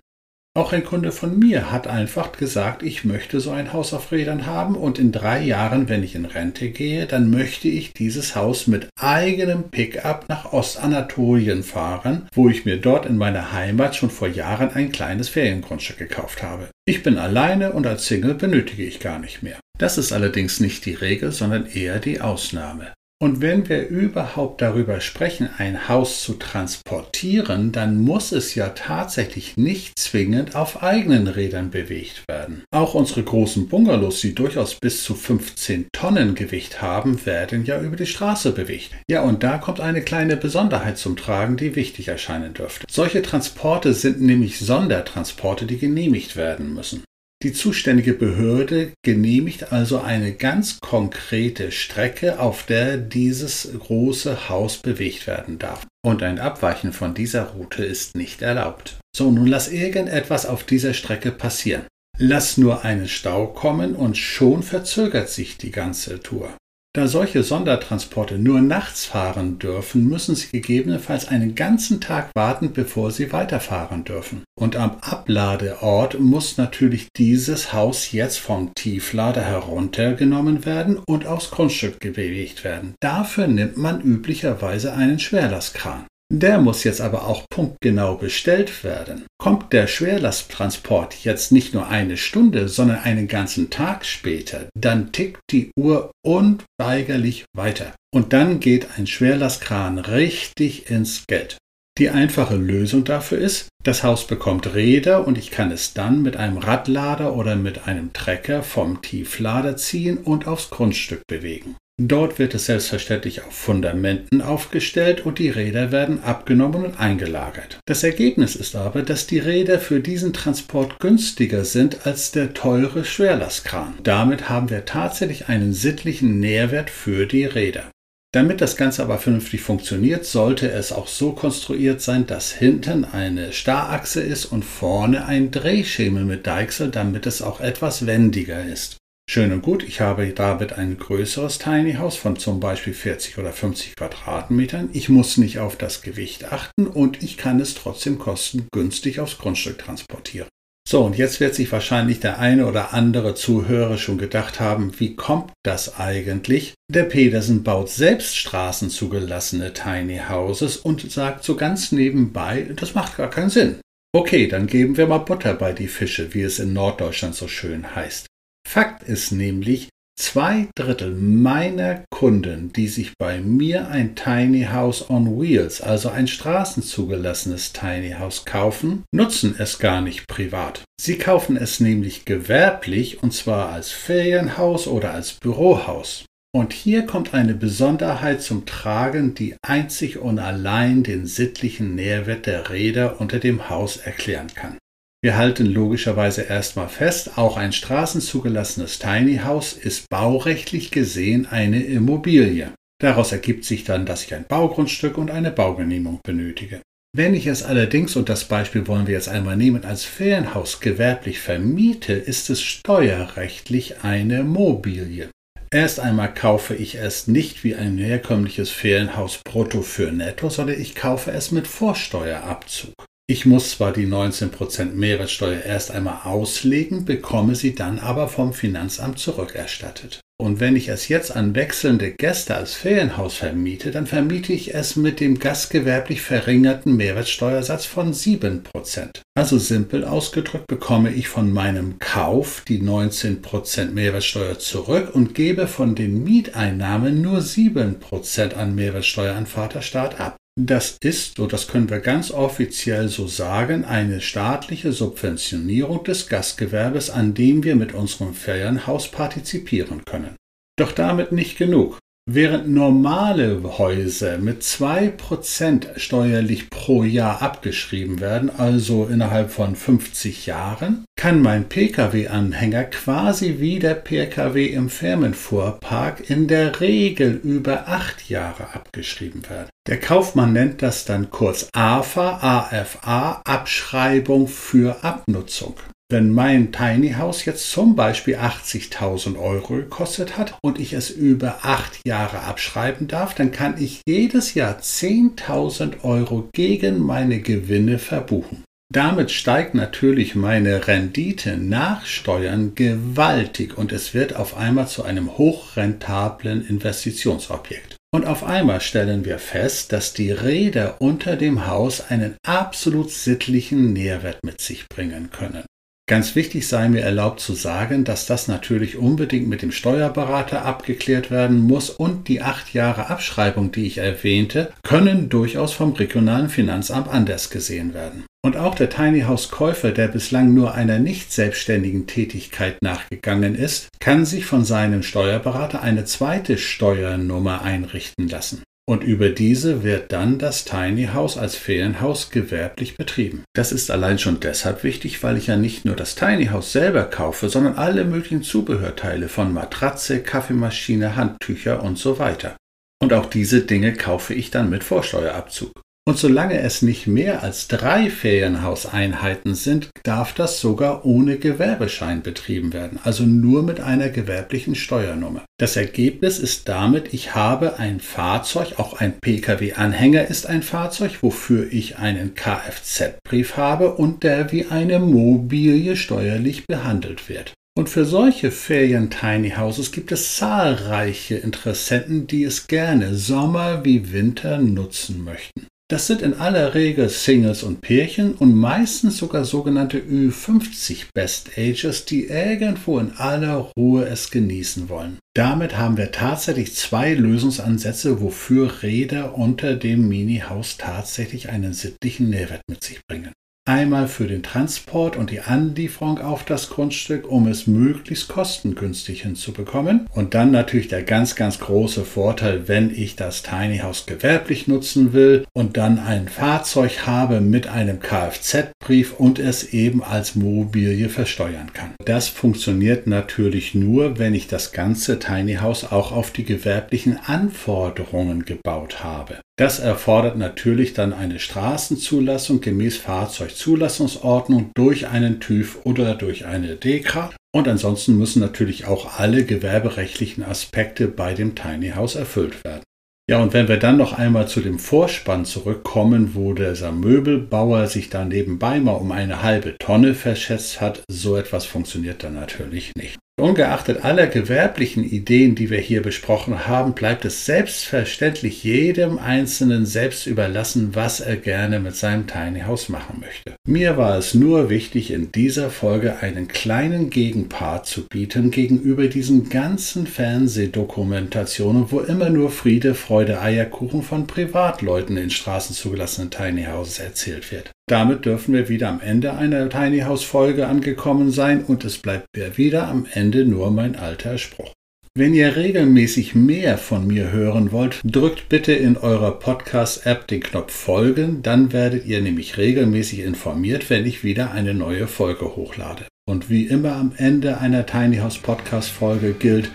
Auch 0.56 0.72
ein 0.72 0.84
Kunde 0.84 1.10
von 1.10 1.36
mir 1.36 1.72
hat 1.72 1.88
einfach 1.88 2.30
gesagt, 2.30 2.84
ich 2.84 3.04
möchte 3.04 3.40
so 3.40 3.50
ein 3.50 3.72
Haus 3.72 3.92
auf 3.92 4.12
Rädern 4.12 4.46
haben 4.46 4.76
und 4.76 5.00
in 5.00 5.10
drei 5.10 5.42
Jahren, 5.42 5.88
wenn 5.88 6.04
ich 6.04 6.14
in 6.14 6.26
Rente 6.26 6.70
gehe, 6.70 7.06
dann 7.06 7.28
möchte 7.28 7.66
ich 7.66 7.92
dieses 7.92 8.36
Haus 8.36 8.68
mit 8.68 8.88
eigenem 8.94 9.70
Pickup 9.70 10.28
nach 10.28 10.52
Ostanatolien 10.52 11.64
fahren, 11.64 12.28
wo 12.32 12.48
ich 12.48 12.64
mir 12.64 12.76
dort 12.76 13.04
in 13.04 13.18
meiner 13.18 13.50
Heimat 13.50 13.96
schon 13.96 14.10
vor 14.10 14.28
Jahren 14.28 14.70
ein 14.70 14.92
kleines 14.92 15.28
Feriengrundstück 15.28 15.98
gekauft 15.98 16.44
habe. 16.44 16.68
Ich 16.84 17.02
bin 17.02 17.18
alleine 17.18 17.72
und 17.72 17.84
als 17.84 18.06
Single 18.06 18.34
benötige 18.34 18.84
ich 18.84 19.00
gar 19.00 19.18
nicht 19.18 19.42
mehr. 19.42 19.58
Das 19.76 19.98
ist 19.98 20.12
allerdings 20.12 20.60
nicht 20.60 20.86
die 20.86 20.94
Regel, 20.94 21.32
sondern 21.32 21.66
eher 21.66 21.98
die 21.98 22.20
Ausnahme. 22.20 22.92
Und 23.22 23.40
wenn 23.40 23.68
wir 23.68 23.88
überhaupt 23.88 24.60
darüber 24.60 25.00
sprechen, 25.00 25.48
ein 25.56 25.88
Haus 25.88 26.22
zu 26.22 26.34
transportieren, 26.34 27.70
dann 27.70 27.98
muss 27.98 28.32
es 28.32 28.54
ja 28.54 28.70
tatsächlich 28.70 29.56
nicht 29.56 29.98
zwingend 29.98 30.56
auf 30.56 30.82
eigenen 30.82 31.28
Rädern 31.28 31.70
bewegt 31.70 32.24
werden. 32.28 32.64
Auch 32.74 32.94
unsere 32.94 33.22
großen 33.22 33.68
Bungalows, 33.68 34.20
die 34.20 34.34
durchaus 34.34 34.74
bis 34.74 35.04
zu 35.04 35.14
15 35.14 35.86
Tonnen 35.92 36.34
Gewicht 36.34 36.82
haben, 36.82 37.24
werden 37.24 37.64
ja 37.64 37.80
über 37.80 37.96
die 37.96 38.06
Straße 38.06 38.52
bewegt. 38.52 38.90
Ja, 39.08 39.22
und 39.22 39.42
da 39.42 39.58
kommt 39.58 39.80
eine 39.80 40.02
kleine 40.02 40.36
Besonderheit 40.36 40.98
zum 40.98 41.16
Tragen, 41.16 41.56
die 41.56 41.76
wichtig 41.76 42.08
erscheinen 42.08 42.52
dürfte. 42.52 42.84
Solche 42.90 43.22
Transporte 43.22 43.94
sind 43.94 44.20
nämlich 44.20 44.58
Sondertransporte, 44.58 45.66
die 45.66 45.78
genehmigt 45.78 46.34
werden 46.36 46.74
müssen. 46.74 47.04
Die 47.44 47.52
zuständige 47.52 48.14
Behörde 48.14 48.94
genehmigt 49.04 49.70
also 49.70 50.00
eine 50.00 50.32
ganz 50.32 50.80
konkrete 50.80 51.72
Strecke, 51.72 52.40
auf 52.40 52.64
der 52.64 52.96
dieses 52.96 53.68
große 53.78 54.48
Haus 54.48 54.78
bewegt 54.78 55.26
werden 55.26 55.58
darf. 55.58 55.86
Und 56.02 56.22
ein 56.22 56.38
Abweichen 56.38 56.94
von 56.94 57.12
dieser 57.12 57.50
Route 57.50 57.84
ist 57.84 58.16
nicht 58.16 58.40
erlaubt. 58.40 58.96
So, 59.14 59.30
nun 59.30 59.46
lass 59.46 59.68
irgendetwas 59.68 60.46
auf 60.46 60.64
dieser 60.64 60.94
Strecke 60.94 61.32
passieren. 61.32 61.82
Lass 62.18 62.56
nur 62.56 62.82
einen 62.82 63.08
Stau 63.08 63.48
kommen 63.48 63.94
und 63.94 64.16
schon 64.16 64.62
verzögert 64.62 65.28
sich 65.28 65.58
die 65.58 65.70
ganze 65.70 66.20
Tour. 66.20 66.50
Da 66.96 67.08
solche 67.08 67.42
Sondertransporte 67.42 68.38
nur 68.38 68.60
nachts 68.60 69.04
fahren 69.04 69.58
dürfen, 69.58 70.08
müssen 70.08 70.36
sie 70.36 70.52
gegebenenfalls 70.52 71.26
einen 71.26 71.56
ganzen 71.56 72.00
Tag 72.00 72.30
warten, 72.36 72.72
bevor 72.72 73.10
sie 73.10 73.32
weiterfahren 73.32 74.04
dürfen. 74.04 74.44
Und 74.56 74.76
am 74.76 74.98
Abladeort 75.00 76.20
muss 76.20 76.56
natürlich 76.56 77.08
dieses 77.16 77.72
Haus 77.72 78.12
jetzt 78.12 78.38
vom 78.38 78.72
Tieflader 78.76 79.42
heruntergenommen 79.42 80.64
werden 80.64 80.98
und 80.98 81.26
aufs 81.26 81.50
Grundstück 81.50 81.98
bewegt 81.98 82.62
werden. 82.62 82.94
Dafür 83.00 83.48
nimmt 83.48 83.76
man 83.76 84.00
üblicherweise 84.00 84.92
einen 84.92 85.18
Schwerlastkran. 85.18 86.06
Der 86.36 86.58
muss 86.58 86.82
jetzt 86.82 87.00
aber 87.00 87.28
auch 87.28 87.44
punktgenau 87.48 88.16
bestellt 88.16 88.82
werden. 88.82 89.24
Kommt 89.38 89.72
der 89.72 89.86
Schwerlasttransport 89.86 91.14
jetzt 91.22 91.52
nicht 91.52 91.74
nur 91.74 91.86
eine 91.86 92.16
Stunde, 92.16 92.66
sondern 92.66 92.98
einen 92.98 93.28
ganzen 93.28 93.70
Tag 93.70 94.04
später, 94.04 94.66
dann 94.76 95.12
tickt 95.12 95.38
die 95.52 95.70
Uhr 95.78 96.10
unweigerlich 96.26 97.44
weiter. 97.56 97.94
Und 98.12 98.32
dann 98.32 98.58
geht 98.58 98.98
ein 98.98 99.06
Schwerlastkran 99.06 100.00
richtig 100.00 100.90
ins 100.90 101.24
Geld. 101.28 101.56
Die 101.98 102.10
einfache 102.10 102.56
Lösung 102.56 103.04
dafür 103.04 103.38
ist, 103.38 103.68
das 103.84 104.02
Haus 104.02 104.26
bekommt 104.26 104.74
Räder 104.74 105.28
und 105.28 105.38
ich 105.38 105.52
kann 105.52 105.70
es 105.70 105.94
dann 105.94 106.22
mit 106.22 106.36
einem 106.36 106.58
Radlader 106.58 107.36
oder 107.36 107.54
mit 107.54 107.86
einem 107.86 108.12
Trecker 108.12 108.64
vom 108.64 109.02
Tieflader 109.02 109.76
ziehen 109.76 110.18
und 110.18 110.48
aufs 110.48 110.70
Grundstück 110.70 111.22
bewegen. 111.28 111.76
Dort 112.02 112.40
wird 112.40 112.54
es 112.54 112.66
selbstverständlich 112.66 113.42
auf 113.44 113.52
Fundamenten 113.52 114.42
aufgestellt 114.42 115.24
und 115.24 115.38
die 115.38 115.48
Räder 115.48 115.92
werden 115.92 116.24
abgenommen 116.24 116.84
und 116.84 116.98
eingelagert. 116.98 117.78
Das 117.86 118.02
Ergebnis 118.02 118.56
ist 118.56 118.74
aber, 118.74 119.02
dass 119.02 119.28
die 119.28 119.38
Räder 119.38 119.78
für 119.78 120.00
diesen 120.00 120.32
Transport 120.32 120.98
günstiger 120.98 121.64
sind 121.64 122.04
als 122.04 122.32
der 122.32 122.52
teure 122.52 123.04
Schwerlastkran. 123.04 123.94
Damit 124.02 124.48
haben 124.48 124.70
wir 124.70 124.84
tatsächlich 124.86 125.48
einen 125.48 125.72
sittlichen 125.72 126.40
Nährwert 126.40 126.90
für 126.90 127.26
die 127.26 127.44
Räder. 127.44 127.84
Damit 128.32 128.60
das 128.60 128.76
Ganze 128.76 129.04
aber 129.04 129.18
vernünftig 129.18 129.60
funktioniert, 129.60 130.24
sollte 130.24 130.68
es 130.68 130.90
auch 130.90 131.06
so 131.06 131.30
konstruiert 131.30 132.00
sein, 132.00 132.26
dass 132.26 132.50
hinten 132.50 133.04
eine 133.04 133.52
Starrachse 133.52 134.20
ist 134.20 134.46
und 134.46 134.64
vorne 134.64 135.26
ein 135.26 135.52
Drehschemel 135.52 136.24
mit 136.24 136.44
Deichsel, 136.44 136.90
damit 136.90 137.26
es 137.26 137.40
auch 137.40 137.60
etwas 137.60 138.06
wendiger 138.06 138.64
ist. 138.64 138.96
Schön 139.28 139.52
und 139.52 139.62
gut, 139.62 139.82
ich 139.82 140.00
habe 140.00 140.28
damit 140.28 140.74
ein 140.74 140.98
größeres 140.98 141.58
Tiny 141.58 141.94
House 141.94 142.16
von 142.16 142.36
zum 142.36 142.60
Beispiel 142.60 142.92
40 142.92 143.38
oder 143.38 143.52
50 143.52 143.96
Quadratmetern. 143.96 144.90
Ich 144.92 145.08
muss 145.08 145.38
nicht 145.38 145.58
auf 145.58 145.76
das 145.76 146.02
Gewicht 146.02 146.52
achten 146.52 146.86
und 146.86 147.22
ich 147.22 147.36
kann 147.36 147.58
es 147.58 147.74
trotzdem 147.74 148.18
kostengünstig 148.18 149.20
aufs 149.20 149.38
Grundstück 149.38 149.78
transportieren. 149.78 150.48
So, 150.86 151.02
und 151.02 151.16
jetzt 151.16 151.40
wird 151.40 151.54
sich 151.54 151.72
wahrscheinlich 151.72 152.20
der 152.20 152.38
eine 152.38 152.66
oder 152.66 152.92
andere 152.92 153.34
Zuhörer 153.34 153.96
schon 153.96 154.18
gedacht 154.18 154.60
haben, 154.60 154.92
wie 155.00 155.16
kommt 155.16 155.50
das 155.64 155.98
eigentlich? 155.98 156.74
Der 156.92 157.04
Pedersen 157.04 157.64
baut 157.64 157.88
selbst 157.88 158.36
straßenzugelassene 158.36 159.72
Tiny 159.72 160.20
Houses 160.28 160.76
und 160.76 161.10
sagt 161.10 161.42
so 161.42 161.56
ganz 161.56 161.90
nebenbei, 161.90 162.68
das 162.76 162.94
macht 162.94 163.16
gar 163.16 163.30
keinen 163.30 163.50
Sinn. 163.50 163.80
Okay, 164.14 164.46
dann 164.46 164.66
geben 164.66 164.98
wir 164.98 165.06
mal 165.06 165.18
Butter 165.18 165.54
bei 165.54 165.72
die 165.72 165.88
Fische, 165.88 166.34
wie 166.34 166.42
es 166.42 166.58
in 166.58 166.74
Norddeutschland 166.74 167.34
so 167.34 167.48
schön 167.48 167.96
heißt. 167.96 168.26
Fakt 168.66 169.02
ist 169.04 169.32
nämlich, 169.32 169.88
Zwei 170.16 170.68
Drittel 170.76 171.12
meiner 171.12 172.04
Kunden, 172.08 172.72
die 172.72 172.86
sich 172.86 173.14
bei 173.18 173.40
mir 173.40 173.88
ein 173.88 174.14
Tiny 174.14 174.68
House 174.72 175.10
on 175.10 175.40
Wheels, 175.40 175.80
also 175.80 176.08
ein 176.08 176.28
straßenzugelassenes 176.28 177.72
Tiny 177.72 178.12
House 178.12 178.44
kaufen, 178.44 179.02
nutzen 179.12 179.56
es 179.58 179.80
gar 179.80 180.00
nicht 180.00 180.28
privat. 180.28 180.84
Sie 181.00 181.18
kaufen 181.18 181.56
es 181.56 181.80
nämlich 181.80 182.24
gewerblich 182.26 183.24
und 183.24 183.32
zwar 183.32 183.70
als 183.70 183.90
Ferienhaus 183.90 184.86
oder 184.86 185.12
als 185.12 185.32
Bürohaus. 185.32 186.26
Und 186.54 186.72
hier 186.72 187.06
kommt 187.06 187.34
eine 187.34 187.54
Besonderheit 187.54 188.40
zum 188.40 188.66
Tragen, 188.66 189.34
die 189.34 189.56
einzig 189.66 190.18
und 190.18 190.38
allein 190.38 191.02
den 191.02 191.26
sittlichen 191.26 191.96
Nährwert 191.96 192.46
der 192.46 192.70
Räder 192.70 193.20
unter 193.20 193.40
dem 193.40 193.68
Haus 193.68 193.96
erklären 193.96 194.46
kann. 194.54 194.78
Wir 195.24 195.38
halten 195.38 195.64
logischerweise 195.64 196.42
erstmal 196.42 196.90
fest, 196.90 197.38
auch 197.38 197.56
ein 197.56 197.72
straßenzugelassenes 197.72 198.98
Tiny 198.98 199.38
House 199.38 199.72
ist 199.72 200.10
baurechtlich 200.10 200.90
gesehen 200.90 201.46
eine 201.46 201.82
Immobilie. 201.82 202.72
Daraus 203.00 203.32
ergibt 203.32 203.64
sich 203.64 203.84
dann, 203.84 204.04
dass 204.04 204.22
ich 204.22 204.34
ein 204.34 204.44
Baugrundstück 204.46 205.16
und 205.16 205.30
eine 205.30 205.50
Baugenehmigung 205.50 206.20
benötige. 206.22 206.82
Wenn 207.16 207.32
ich 207.32 207.46
es 207.46 207.62
allerdings, 207.62 208.16
und 208.16 208.28
das 208.28 208.44
Beispiel 208.44 208.86
wollen 208.86 209.06
wir 209.06 209.14
jetzt 209.14 209.30
einmal 209.30 209.56
nehmen, 209.56 209.86
als 209.86 210.04
Ferienhaus 210.04 210.80
gewerblich 210.80 211.40
vermiete, 211.40 212.12
ist 212.12 212.50
es 212.50 212.60
steuerrechtlich 212.60 214.02
eine 214.02 214.44
Mobilie. 214.44 215.30
Erst 215.70 216.00
einmal 216.00 216.34
kaufe 216.34 216.74
ich 216.74 216.96
es 216.96 217.28
nicht 217.28 217.64
wie 217.64 217.74
ein 217.74 217.96
herkömmliches 217.96 218.68
Ferienhaus 218.68 219.40
brutto 219.42 219.80
für 219.80 220.12
netto, 220.12 220.50
sondern 220.50 220.78
ich 220.78 220.94
kaufe 220.94 221.30
es 221.30 221.50
mit 221.50 221.66
Vorsteuerabzug. 221.66 222.92
Ich 223.26 223.46
muss 223.46 223.70
zwar 223.70 223.92
die 223.94 224.06
19% 224.06 224.92
Mehrwertsteuer 224.92 225.62
erst 225.62 225.90
einmal 225.90 226.18
auslegen, 226.24 227.06
bekomme 227.06 227.54
sie 227.54 227.74
dann 227.74 227.98
aber 227.98 228.28
vom 228.28 228.52
Finanzamt 228.52 229.18
zurückerstattet. 229.18 230.20
Und 230.38 230.60
wenn 230.60 230.76
ich 230.76 230.88
es 230.88 231.08
jetzt 231.08 231.34
an 231.34 231.54
wechselnde 231.54 232.10
Gäste 232.10 232.54
als 232.54 232.74
Ferienhaus 232.74 233.36
vermiete, 233.36 233.92
dann 233.92 234.06
vermiete 234.06 234.52
ich 234.52 234.74
es 234.74 234.96
mit 234.96 235.20
dem 235.20 235.38
gastgewerblich 235.38 236.20
verringerten 236.20 236.96
Mehrwertsteuersatz 236.96 237.86
von 237.86 238.12
7%. 238.12 239.22
Also 239.34 239.56
simpel 239.56 240.04
ausgedrückt 240.04 240.66
bekomme 240.66 241.10
ich 241.10 241.28
von 241.28 241.50
meinem 241.50 241.98
Kauf 242.00 242.62
die 242.68 242.82
19% 242.82 243.92
Mehrwertsteuer 243.92 244.58
zurück 244.58 245.14
und 245.14 245.34
gebe 245.34 245.66
von 245.66 245.94
den 245.94 246.24
Mieteinnahmen 246.24 247.22
nur 247.22 247.38
7% 247.38 248.52
an 248.52 248.74
Mehrwertsteuer 248.74 249.34
an 249.34 249.46
Vaterstaat 249.46 250.20
ab. 250.20 250.36
Das 250.56 250.98
ist, 251.02 251.36
so 251.36 251.46
das 251.46 251.66
können 251.66 251.90
wir 251.90 251.98
ganz 251.98 252.30
offiziell 252.30 253.08
so 253.08 253.26
sagen, 253.26 253.84
eine 253.84 254.20
staatliche 254.20 254.92
Subventionierung 254.92 256.04
des 256.04 256.28
Gastgewerbes, 256.28 257.10
an 257.10 257.34
dem 257.34 257.64
wir 257.64 257.74
mit 257.74 257.92
unserem 257.92 258.34
Ferienhaus 258.34 259.10
partizipieren 259.10 260.04
können. 260.04 260.36
Doch 260.78 260.92
damit 260.92 261.32
nicht 261.32 261.58
genug. 261.58 261.98
Während 262.26 262.70
normale 262.70 263.60
Häuser 263.76 264.38
mit 264.38 264.62
2% 264.62 265.98
steuerlich 265.98 266.70
pro 266.70 267.04
Jahr 267.04 267.42
abgeschrieben 267.42 268.18
werden, 268.18 268.48
also 268.48 269.04
innerhalb 269.04 269.50
von 269.50 269.76
50 269.76 270.46
Jahren, 270.46 271.04
kann 271.16 271.42
mein 271.42 271.68
Pkw-Anhänger 271.68 272.84
quasi 272.84 273.56
wie 273.58 273.78
der 273.78 273.96
Pkw 273.96 274.64
im 274.64 274.88
Firmenfuhrpark 274.88 276.30
in 276.30 276.48
der 276.48 276.80
Regel 276.80 277.38
über 277.44 277.88
8 277.88 278.30
Jahre 278.30 278.72
abgeschrieben 278.72 279.42
werden. 279.50 279.68
Der 279.86 280.00
Kaufmann 280.00 280.54
nennt 280.54 280.80
das 280.80 281.04
dann 281.04 281.30
kurz 281.30 281.68
AFA, 281.74 282.38
AFA, 282.38 283.42
Abschreibung 283.44 284.48
für 284.48 285.04
Abnutzung. 285.04 285.74
Wenn 286.10 286.30
mein 286.30 286.70
Tiny 286.70 287.12
House 287.12 287.46
jetzt 287.46 287.70
zum 287.70 287.96
Beispiel 287.96 288.36
80.000 288.36 289.38
Euro 289.38 289.76
gekostet 289.76 290.36
hat 290.36 290.58
und 290.62 290.78
ich 290.78 290.92
es 290.92 291.08
über 291.08 291.60
acht 291.62 291.98
Jahre 292.06 292.40
abschreiben 292.40 293.08
darf, 293.08 293.34
dann 293.34 293.52
kann 293.52 293.82
ich 293.82 294.02
jedes 294.06 294.52
Jahr 294.52 294.78
10.000 294.78 296.04
Euro 296.04 296.50
gegen 296.52 296.98
meine 296.98 297.40
Gewinne 297.40 297.98
verbuchen. 297.98 298.64
Damit 298.92 299.30
steigt 299.30 299.74
natürlich 299.74 300.34
meine 300.34 300.86
Rendite 300.86 301.56
nach 301.56 302.04
Steuern 302.04 302.74
gewaltig 302.74 303.78
und 303.78 303.90
es 303.90 304.12
wird 304.12 304.36
auf 304.36 304.58
einmal 304.58 304.86
zu 304.86 305.04
einem 305.04 305.38
hochrentablen 305.38 306.66
Investitionsobjekt. 306.68 307.96
Und 308.14 308.26
auf 308.26 308.44
einmal 308.44 308.80
stellen 308.82 309.24
wir 309.24 309.38
fest, 309.38 309.90
dass 309.92 310.12
die 310.12 310.30
Räder 310.30 311.00
unter 311.00 311.36
dem 311.36 311.66
Haus 311.66 312.02
einen 312.10 312.36
absolut 312.46 313.10
sittlichen 313.10 313.94
Nährwert 313.94 314.44
mit 314.44 314.60
sich 314.60 314.86
bringen 314.88 315.30
können. 315.32 315.64
Ganz 316.06 316.36
wichtig 316.36 316.68
sei 316.68 316.90
mir 316.90 317.00
erlaubt 317.00 317.40
zu 317.40 317.54
sagen, 317.54 318.04
dass 318.04 318.26
das 318.26 318.46
natürlich 318.46 318.98
unbedingt 318.98 319.48
mit 319.48 319.62
dem 319.62 319.72
Steuerberater 319.72 320.62
abgeklärt 320.62 321.30
werden 321.30 321.62
muss 321.62 321.88
und 321.88 322.28
die 322.28 322.42
acht 322.42 322.74
Jahre 322.74 323.08
Abschreibung, 323.08 323.72
die 323.72 323.86
ich 323.86 323.96
erwähnte, 323.96 324.70
können 324.82 325.30
durchaus 325.30 325.72
vom 325.72 325.92
regionalen 325.92 326.50
Finanzamt 326.50 327.08
anders 327.08 327.48
gesehen 327.48 327.94
werden. 327.94 328.26
Und 328.44 328.58
auch 328.58 328.74
der 328.74 328.90
Tiny 328.90 329.22
House 329.22 329.50
Käufer, 329.50 329.92
der 329.92 330.08
bislang 330.08 330.52
nur 330.52 330.74
einer 330.74 330.98
nicht 330.98 331.32
selbstständigen 331.32 332.06
Tätigkeit 332.06 332.76
nachgegangen 332.82 333.54
ist, 333.54 333.88
kann 333.98 334.26
sich 334.26 334.44
von 334.44 334.66
seinem 334.66 335.02
Steuerberater 335.02 335.80
eine 335.80 336.04
zweite 336.04 336.58
Steuernummer 336.58 337.62
einrichten 337.62 338.28
lassen 338.28 338.62
und 338.86 339.02
über 339.02 339.30
diese 339.30 339.82
wird 339.82 340.12
dann 340.12 340.38
das 340.38 340.64
Tiny 340.64 341.06
House 341.14 341.38
als 341.38 341.56
Ferienhaus 341.56 342.30
gewerblich 342.30 342.96
betrieben. 342.96 343.44
Das 343.54 343.72
ist 343.72 343.90
allein 343.90 344.18
schon 344.18 344.40
deshalb 344.40 344.84
wichtig, 344.84 345.22
weil 345.22 345.38
ich 345.38 345.46
ja 345.46 345.56
nicht 345.56 345.84
nur 345.84 345.96
das 345.96 346.14
Tiny 346.14 346.46
House 346.46 346.72
selber 346.72 347.04
kaufe, 347.04 347.48
sondern 347.48 347.76
alle 347.76 348.04
möglichen 348.04 348.42
Zubehörteile 348.42 349.28
von 349.28 349.54
Matratze, 349.54 350.22
Kaffeemaschine, 350.22 351.16
Handtücher 351.16 351.82
und 351.82 351.98
so 351.98 352.18
weiter. 352.18 352.56
Und 353.02 353.12
auch 353.14 353.26
diese 353.26 353.62
Dinge 353.62 353.94
kaufe 353.94 354.34
ich 354.34 354.50
dann 354.50 354.68
mit 354.68 354.84
Vorsteuerabzug. 354.84 355.72
Und 356.06 356.18
solange 356.18 356.60
es 356.60 356.82
nicht 356.82 357.06
mehr 357.06 357.42
als 357.42 357.66
drei 357.66 358.10
Ferienhauseinheiten 358.10 359.54
sind, 359.54 359.88
darf 360.02 360.34
das 360.34 360.60
sogar 360.60 361.06
ohne 361.06 361.38
Gewerbeschein 361.38 362.22
betrieben 362.22 362.74
werden, 362.74 363.00
also 363.02 363.24
nur 363.24 363.62
mit 363.62 363.80
einer 363.80 364.10
gewerblichen 364.10 364.74
Steuernummer. 364.74 365.46
Das 365.58 365.76
Ergebnis 365.76 366.38
ist 366.38 366.68
damit, 366.68 367.14
ich 367.14 367.34
habe 367.34 367.78
ein 367.78 368.00
Fahrzeug, 368.00 368.78
auch 368.78 369.00
ein 369.00 369.18
Pkw-Anhänger 369.18 370.26
ist 370.26 370.46
ein 370.46 370.62
Fahrzeug, 370.62 371.22
wofür 371.22 371.72
ich 371.72 371.96
einen 371.96 372.34
Kfz-Brief 372.34 373.56
habe 373.56 373.94
und 373.94 374.24
der 374.24 374.52
wie 374.52 374.66
eine 374.66 374.98
Mobilie 374.98 375.96
steuerlich 375.96 376.66
behandelt 376.66 377.30
wird. 377.30 377.54
Und 377.78 377.88
für 377.88 378.04
solche 378.04 378.50
Ferien-Tiny 378.50 379.52
Houses 379.52 379.90
gibt 379.90 380.12
es 380.12 380.36
zahlreiche 380.36 381.36
Interessenten, 381.36 382.26
die 382.26 382.44
es 382.44 382.66
gerne 382.66 383.14
Sommer 383.14 383.86
wie 383.86 384.12
Winter 384.12 384.58
nutzen 384.58 385.24
möchten. 385.24 385.66
Das 385.90 386.06
sind 386.06 386.22
in 386.22 386.32
aller 386.32 386.74
Regel 386.74 387.10
Singles 387.10 387.62
und 387.62 387.82
Pärchen 387.82 388.32
und 388.34 388.54
meistens 388.54 389.18
sogar 389.18 389.44
sogenannte 389.44 389.98
Ü50 389.98 391.08
Best 391.14 391.58
Ages, 391.58 392.06
die 392.06 392.24
irgendwo 392.24 392.98
in 392.98 393.12
aller 393.18 393.70
Ruhe 393.76 394.06
es 394.06 394.30
genießen 394.30 394.88
wollen. 394.88 395.18
Damit 395.36 395.76
haben 395.76 395.98
wir 395.98 396.10
tatsächlich 396.10 396.74
zwei 396.74 397.12
Lösungsansätze, 397.12 398.22
wofür 398.22 398.82
Räder 398.82 399.36
unter 399.36 399.76
dem 399.76 400.08
Mini-Haus 400.08 400.78
tatsächlich 400.78 401.50
einen 401.50 401.74
sittlichen 401.74 402.30
Nährwert 402.30 402.62
mit 402.66 402.82
sich 402.82 403.00
bringen. 403.06 403.32
Einmal 403.66 404.08
für 404.08 404.26
den 404.26 404.42
Transport 404.42 405.16
und 405.16 405.30
die 405.30 405.40
Anlieferung 405.40 406.18
auf 406.18 406.44
das 406.44 406.68
Grundstück, 406.68 407.26
um 407.26 407.46
es 407.46 407.66
möglichst 407.66 408.28
kostengünstig 408.28 409.22
hinzubekommen. 409.22 410.06
Und 410.12 410.34
dann 410.34 410.50
natürlich 410.50 410.88
der 410.88 411.02
ganz, 411.02 411.34
ganz 411.34 411.60
große 411.60 412.04
Vorteil, 412.04 412.68
wenn 412.68 412.94
ich 412.94 413.16
das 413.16 413.42
Tiny 413.42 413.78
House 413.78 414.04
gewerblich 414.04 414.68
nutzen 414.68 415.14
will 415.14 415.46
und 415.54 415.78
dann 415.78 415.98
ein 415.98 416.28
Fahrzeug 416.28 417.06
habe 417.06 417.40
mit 417.40 417.66
einem 417.66 418.00
Kfz-Brief 418.00 419.14
und 419.18 419.38
es 419.38 419.72
eben 419.72 420.04
als 420.04 420.34
Mobilie 420.34 421.08
versteuern 421.08 421.72
kann. 421.72 421.94
Das 422.04 422.28
funktioniert 422.28 423.06
natürlich 423.06 423.74
nur, 423.74 424.18
wenn 424.18 424.34
ich 424.34 424.46
das 424.46 424.72
ganze 424.72 425.18
Tiny 425.18 425.54
House 425.54 425.90
auch 425.90 426.12
auf 426.12 426.32
die 426.32 426.44
gewerblichen 426.44 427.18
Anforderungen 427.24 428.44
gebaut 428.44 429.02
habe. 429.02 429.38
Das 429.56 429.78
erfordert 429.78 430.36
natürlich 430.36 430.94
dann 430.94 431.12
eine 431.12 431.38
Straßenzulassung 431.38 432.60
gemäß 432.60 432.96
Fahrzeugzulassungsordnung 432.96 434.72
durch 434.74 435.06
einen 435.06 435.38
TÜV 435.38 435.78
oder 435.84 436.16
durch 436.16 436.44
eine 436.44 436.74
DEKRA. 436.74 437.30
Und 437.54 437.68
ansonsten 437.68 438.18
müssen 438.18 438.40
natürlich 438.40 438.86
auch 438.86 439.20
alle 439.20 439.44
gewerberechtlichen 439.44 440.42
Aspekte 440.42 441.06
bei 441.06 441.34
dem 441.34 441.54
Tiny 441.54 441.90
House 441.90 442.16
erfüllt 442.16 442.64
werden. 442.64 442.82
Ja, 443.30 443.40
und 443.40 443.54
wenn 443.54 443.68
wir 443.68 443.78
dann 443.78 443.96
noch 443.96 444.12
einmal 444.12 444.48
zu 444.48 444.60
dem 444.60 444.80
Vorspann 444.80 445.44
zurückkommen, 445.44 446.34
wo 446.34 446.52
dieser 446.52 446.90
Möbelbauer 446.90 447.86
sich 447.86 448.10
da 448.10 448.24
nebenbei 448.24 448.80
mal 448.80 448.92
um 448.92 449.12
eine 449.12 449.42
halbe 449.42 449.78
Tonne 449.78 450.14
verschätzt 450.14 450.80
hat, 450.80 451.04
so 451.08 451.36
etwas 451.36 451.64
funktioniert 451.64 452.24
dann 452.24 452.34
natürlich 452.34 452.92
nicht. 452.96 453.18
Ungeachtet 453.36 454.04
aller 454.04 454.28
gewerblichen 454.28 455.02
Ideen, 455.02 455.56
die 455.56 455.68
wir 455.68 455.80
hier 455.80 456.02
besprochen 456.02 456.68
haben, 456.68 456.92
bleibt 456.94 457.24
es 457.24 457.44
selbstverständlich 457.44 458.62
jedem 458.62 459.18
Einzelnen 459.18 459.86
selbst 459.86 460.28
überlassen, 460.28 460.94
was 460.94 461.18
er 461.18 461.34
gerne 461.34 461.80
mit 461.80 461.96
seinem 461.96 462.28
Tiny 462.28 462.60
House 462.60 462.88
machen 462.88 463.18
möchte. 463.18 463.56
Mir 463.66 463.96
war 463.96 464.16
es 464.16 464.34
nur 464.34 464.70
wichtig, 464.70 465.10
in 465.10 465.32
dieser 465.32 465.70
Folge 465.70 466.18
einen 466.20 466.46
kleinen 466.46 467.10
Gegenpart 467.10 467.86
zu 467.86 468.06
bieten 468.06 468.52
gegenüber 468.52 469.08
diesen 469.08 469.48
ganzen 469.48 470.06
Fernsehdokumentationen, 470.06 471.90
wo 471.90 471.98
immer 472.00 472.30
nur 472.30 472.50
Friede, 472.50 472.94
Freude, 472.94 473.40
Eierkuchen 473.40 474.02
von 474.02 474.28
Privatleuten 474.28 475.16
in 475.16 475.30
Straßen 475.30 475.74
zugelassenen 475.74 476.30
Tiny 476.30 476.66
Houses 476.66 477.00
erzählt 477.00 477.50
wird. 477.50 477.73
Damit 477.86 478.24
dürfen 478.24 478.54
wir 478.54 478.70
wieder 478.70 478.88
am 478.88 479.00
Ende 479.00 479.34
einer 479.34 479.68
Tiny 479.68 480.00
House 480.00 480.24
Folge 480.24 480.66
angekommen 480.66 481.30
sein 481.30 481.62
und 481.62 481.84
es 481.84 481.98
bleibt 481.98 482.28
mir 482.34 482.56
wieder 482.56 482.88
am 482.88 483.06
Ende 483.12 483.44
nur 483.44 483.70
mein 483.70 483.94
alter 483.94 484.38
Spruch. 484.38 484.72
Wenn 485.14 485.34
ihr 485.34 485.54
regelmäßig 485.54 486.34
mehr 486.34 486.78
von 486.78 487.06
mir 487.06 487.30
hören 487.30 487.72
wollt, 487.72 488.00
drückt 488.02 488.48
bitte 488.48 488.72
in 488.72 488.96
eurer 488.96 489.38
Podcast-App 489.38 490.26
den 490.26 490.40
Knopf 490.40 490.72
Folgen, 490.72 491.42
dann 491.42 491.72
werdet 491.74 492.06
ihr 492.06 492.22
nämlich 492.22 492.56
regelmäßig 492.56 493.20
informiert, 493.20 493.90
wenn 493.90 494.06
ich 494.06 494.24
wieder 494.24 494.50
eine 494.52 494.72
neue 494.72 495.06
Folge 495.06 495.54
hochlade. 495.54 496.06
Und 496.26 496.48
wie 496.48 496.64
immer 496.64 496.96
am 496.96 497.12
Ende 497.16 497.58
einer 497.58 497.84
Tiny 497.84 498.16
House 498.16 498.38
Podcast 498.38 498.88
Folge 498.88 499.34
gilt, 499.34 499.70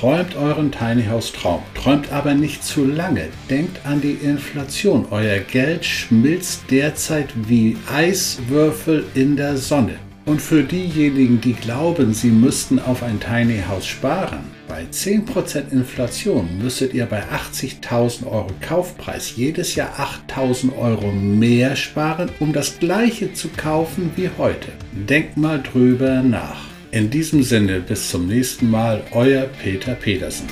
Träumt 0.00 0.34
euren 0.34 0.72
Tiny 0.72 1.04
House 1.04 1.30
Traum, 1.30 1.60
träumt 1.74 2.10
aber 2.10 2.32
nicht 2.32 2.64
zu 2.64 2.86
lange. 2.86 3.28
Denkt 3.50 3.84
an 3.84 4.00
die 4.00 4.12
Inflation. 4.12 5.04
Euer 5.10 5.40
Geld 5.40 5.84
schmilzt 5.84 6.62
derzeit 6.70 7.28
wie 7.46 7.76
Eiswürfel 7.86 9.04
in 9.14 9.36
der 9.36 9.58
Sonne. 9.58 9.96
Und 10.24 10.40
für 10.40 10.62
diejenigen, 10.62 11.42
die 11.42 11.52
glauben, 11.52 12.14
sie 12.14 12.30
müssten 12.30 12.78
auf 12.78 13.02
ein 13.02 13.20
Tiny 13.20 13.62
House 13.68 13.86
sparen, 13.86 14.40
bei 14.66 14.84
10% 14.90 15.70
Inflation 15.70 16.48
müsstet 16.62 16.94
ihr 16.94 17.04
bei 17.04 17.22
80.000 17.24 18.26
Euro 18.26 18.48
Kaufpreis 18.62 19.36
jedes 19.36 19.74
Jahr 19.74 19.90
8.000 20.30 20.78
Euro 20.78 21.12
mehr 21.12 21.76
sparen, 21.76 22.30
um 22.38 22.54
das 22.54 22.78
gleiche 22.78 23.34
zu 23.34 23.48
kaufen 23.48 24.12
wie 24.16 24.30
heute. 24.38 24.68
Denkt 24.92 25.36
mal 25.36 25.62
drüber 25.62 26.22
nach. 26.22 26.69
In 26.92 27.08
diesem 27.08 27.44
Sinne, 27.44 27.78
bis 27.78 28.10
zum 28.10 28.26
nächsten 28.26 28.68
Mal, 28.68 29.04
euer 29.12 29.44
Peter 29.62 29.94
Pedersen. 29.94 30.48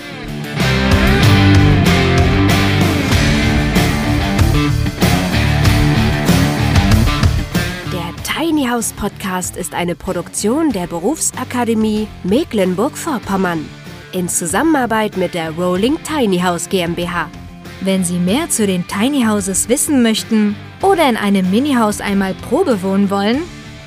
Der 7.93 8.15
Tiny 8.23 8.69
House 8.69 8.93
Podcast 8.93 9.57
ist 9.57 9.75
eine 9.75 9.97
Produktion 9.97 10.71
der 10.71 10.87
Berufsakademie 10.87 12.07
Mecklenburg-Vorpommern 12.23 13.69
in 14.13 14.29
Zusammenarbeit 14.29 15.17
mit 15.17 15.35
der 15.35 15.51
Rolling 15.51 15.99
Tiny 16.05 16.39
House 16.39 16.69
GmbH. 16.69 17.29
Wenn 17.81 18.05
Sie 18.05 18.19
mehr 18.21 18.49
zu 18.49 18.65
den 18.65 18.87
Tiny 18.87 19.25
Houses 19.25 19.69
wissen 19.69 20.05
möchten 20.05 20.55
oder 20.83 21.09
in 21.09 21.17
einem 21.17 21.51
Mini-Haus 21.51 22.01
einmal 22.01 22.35
Probe 22.35 22.81
wohnen 22.83 23.11
wollen, 23.11 23.43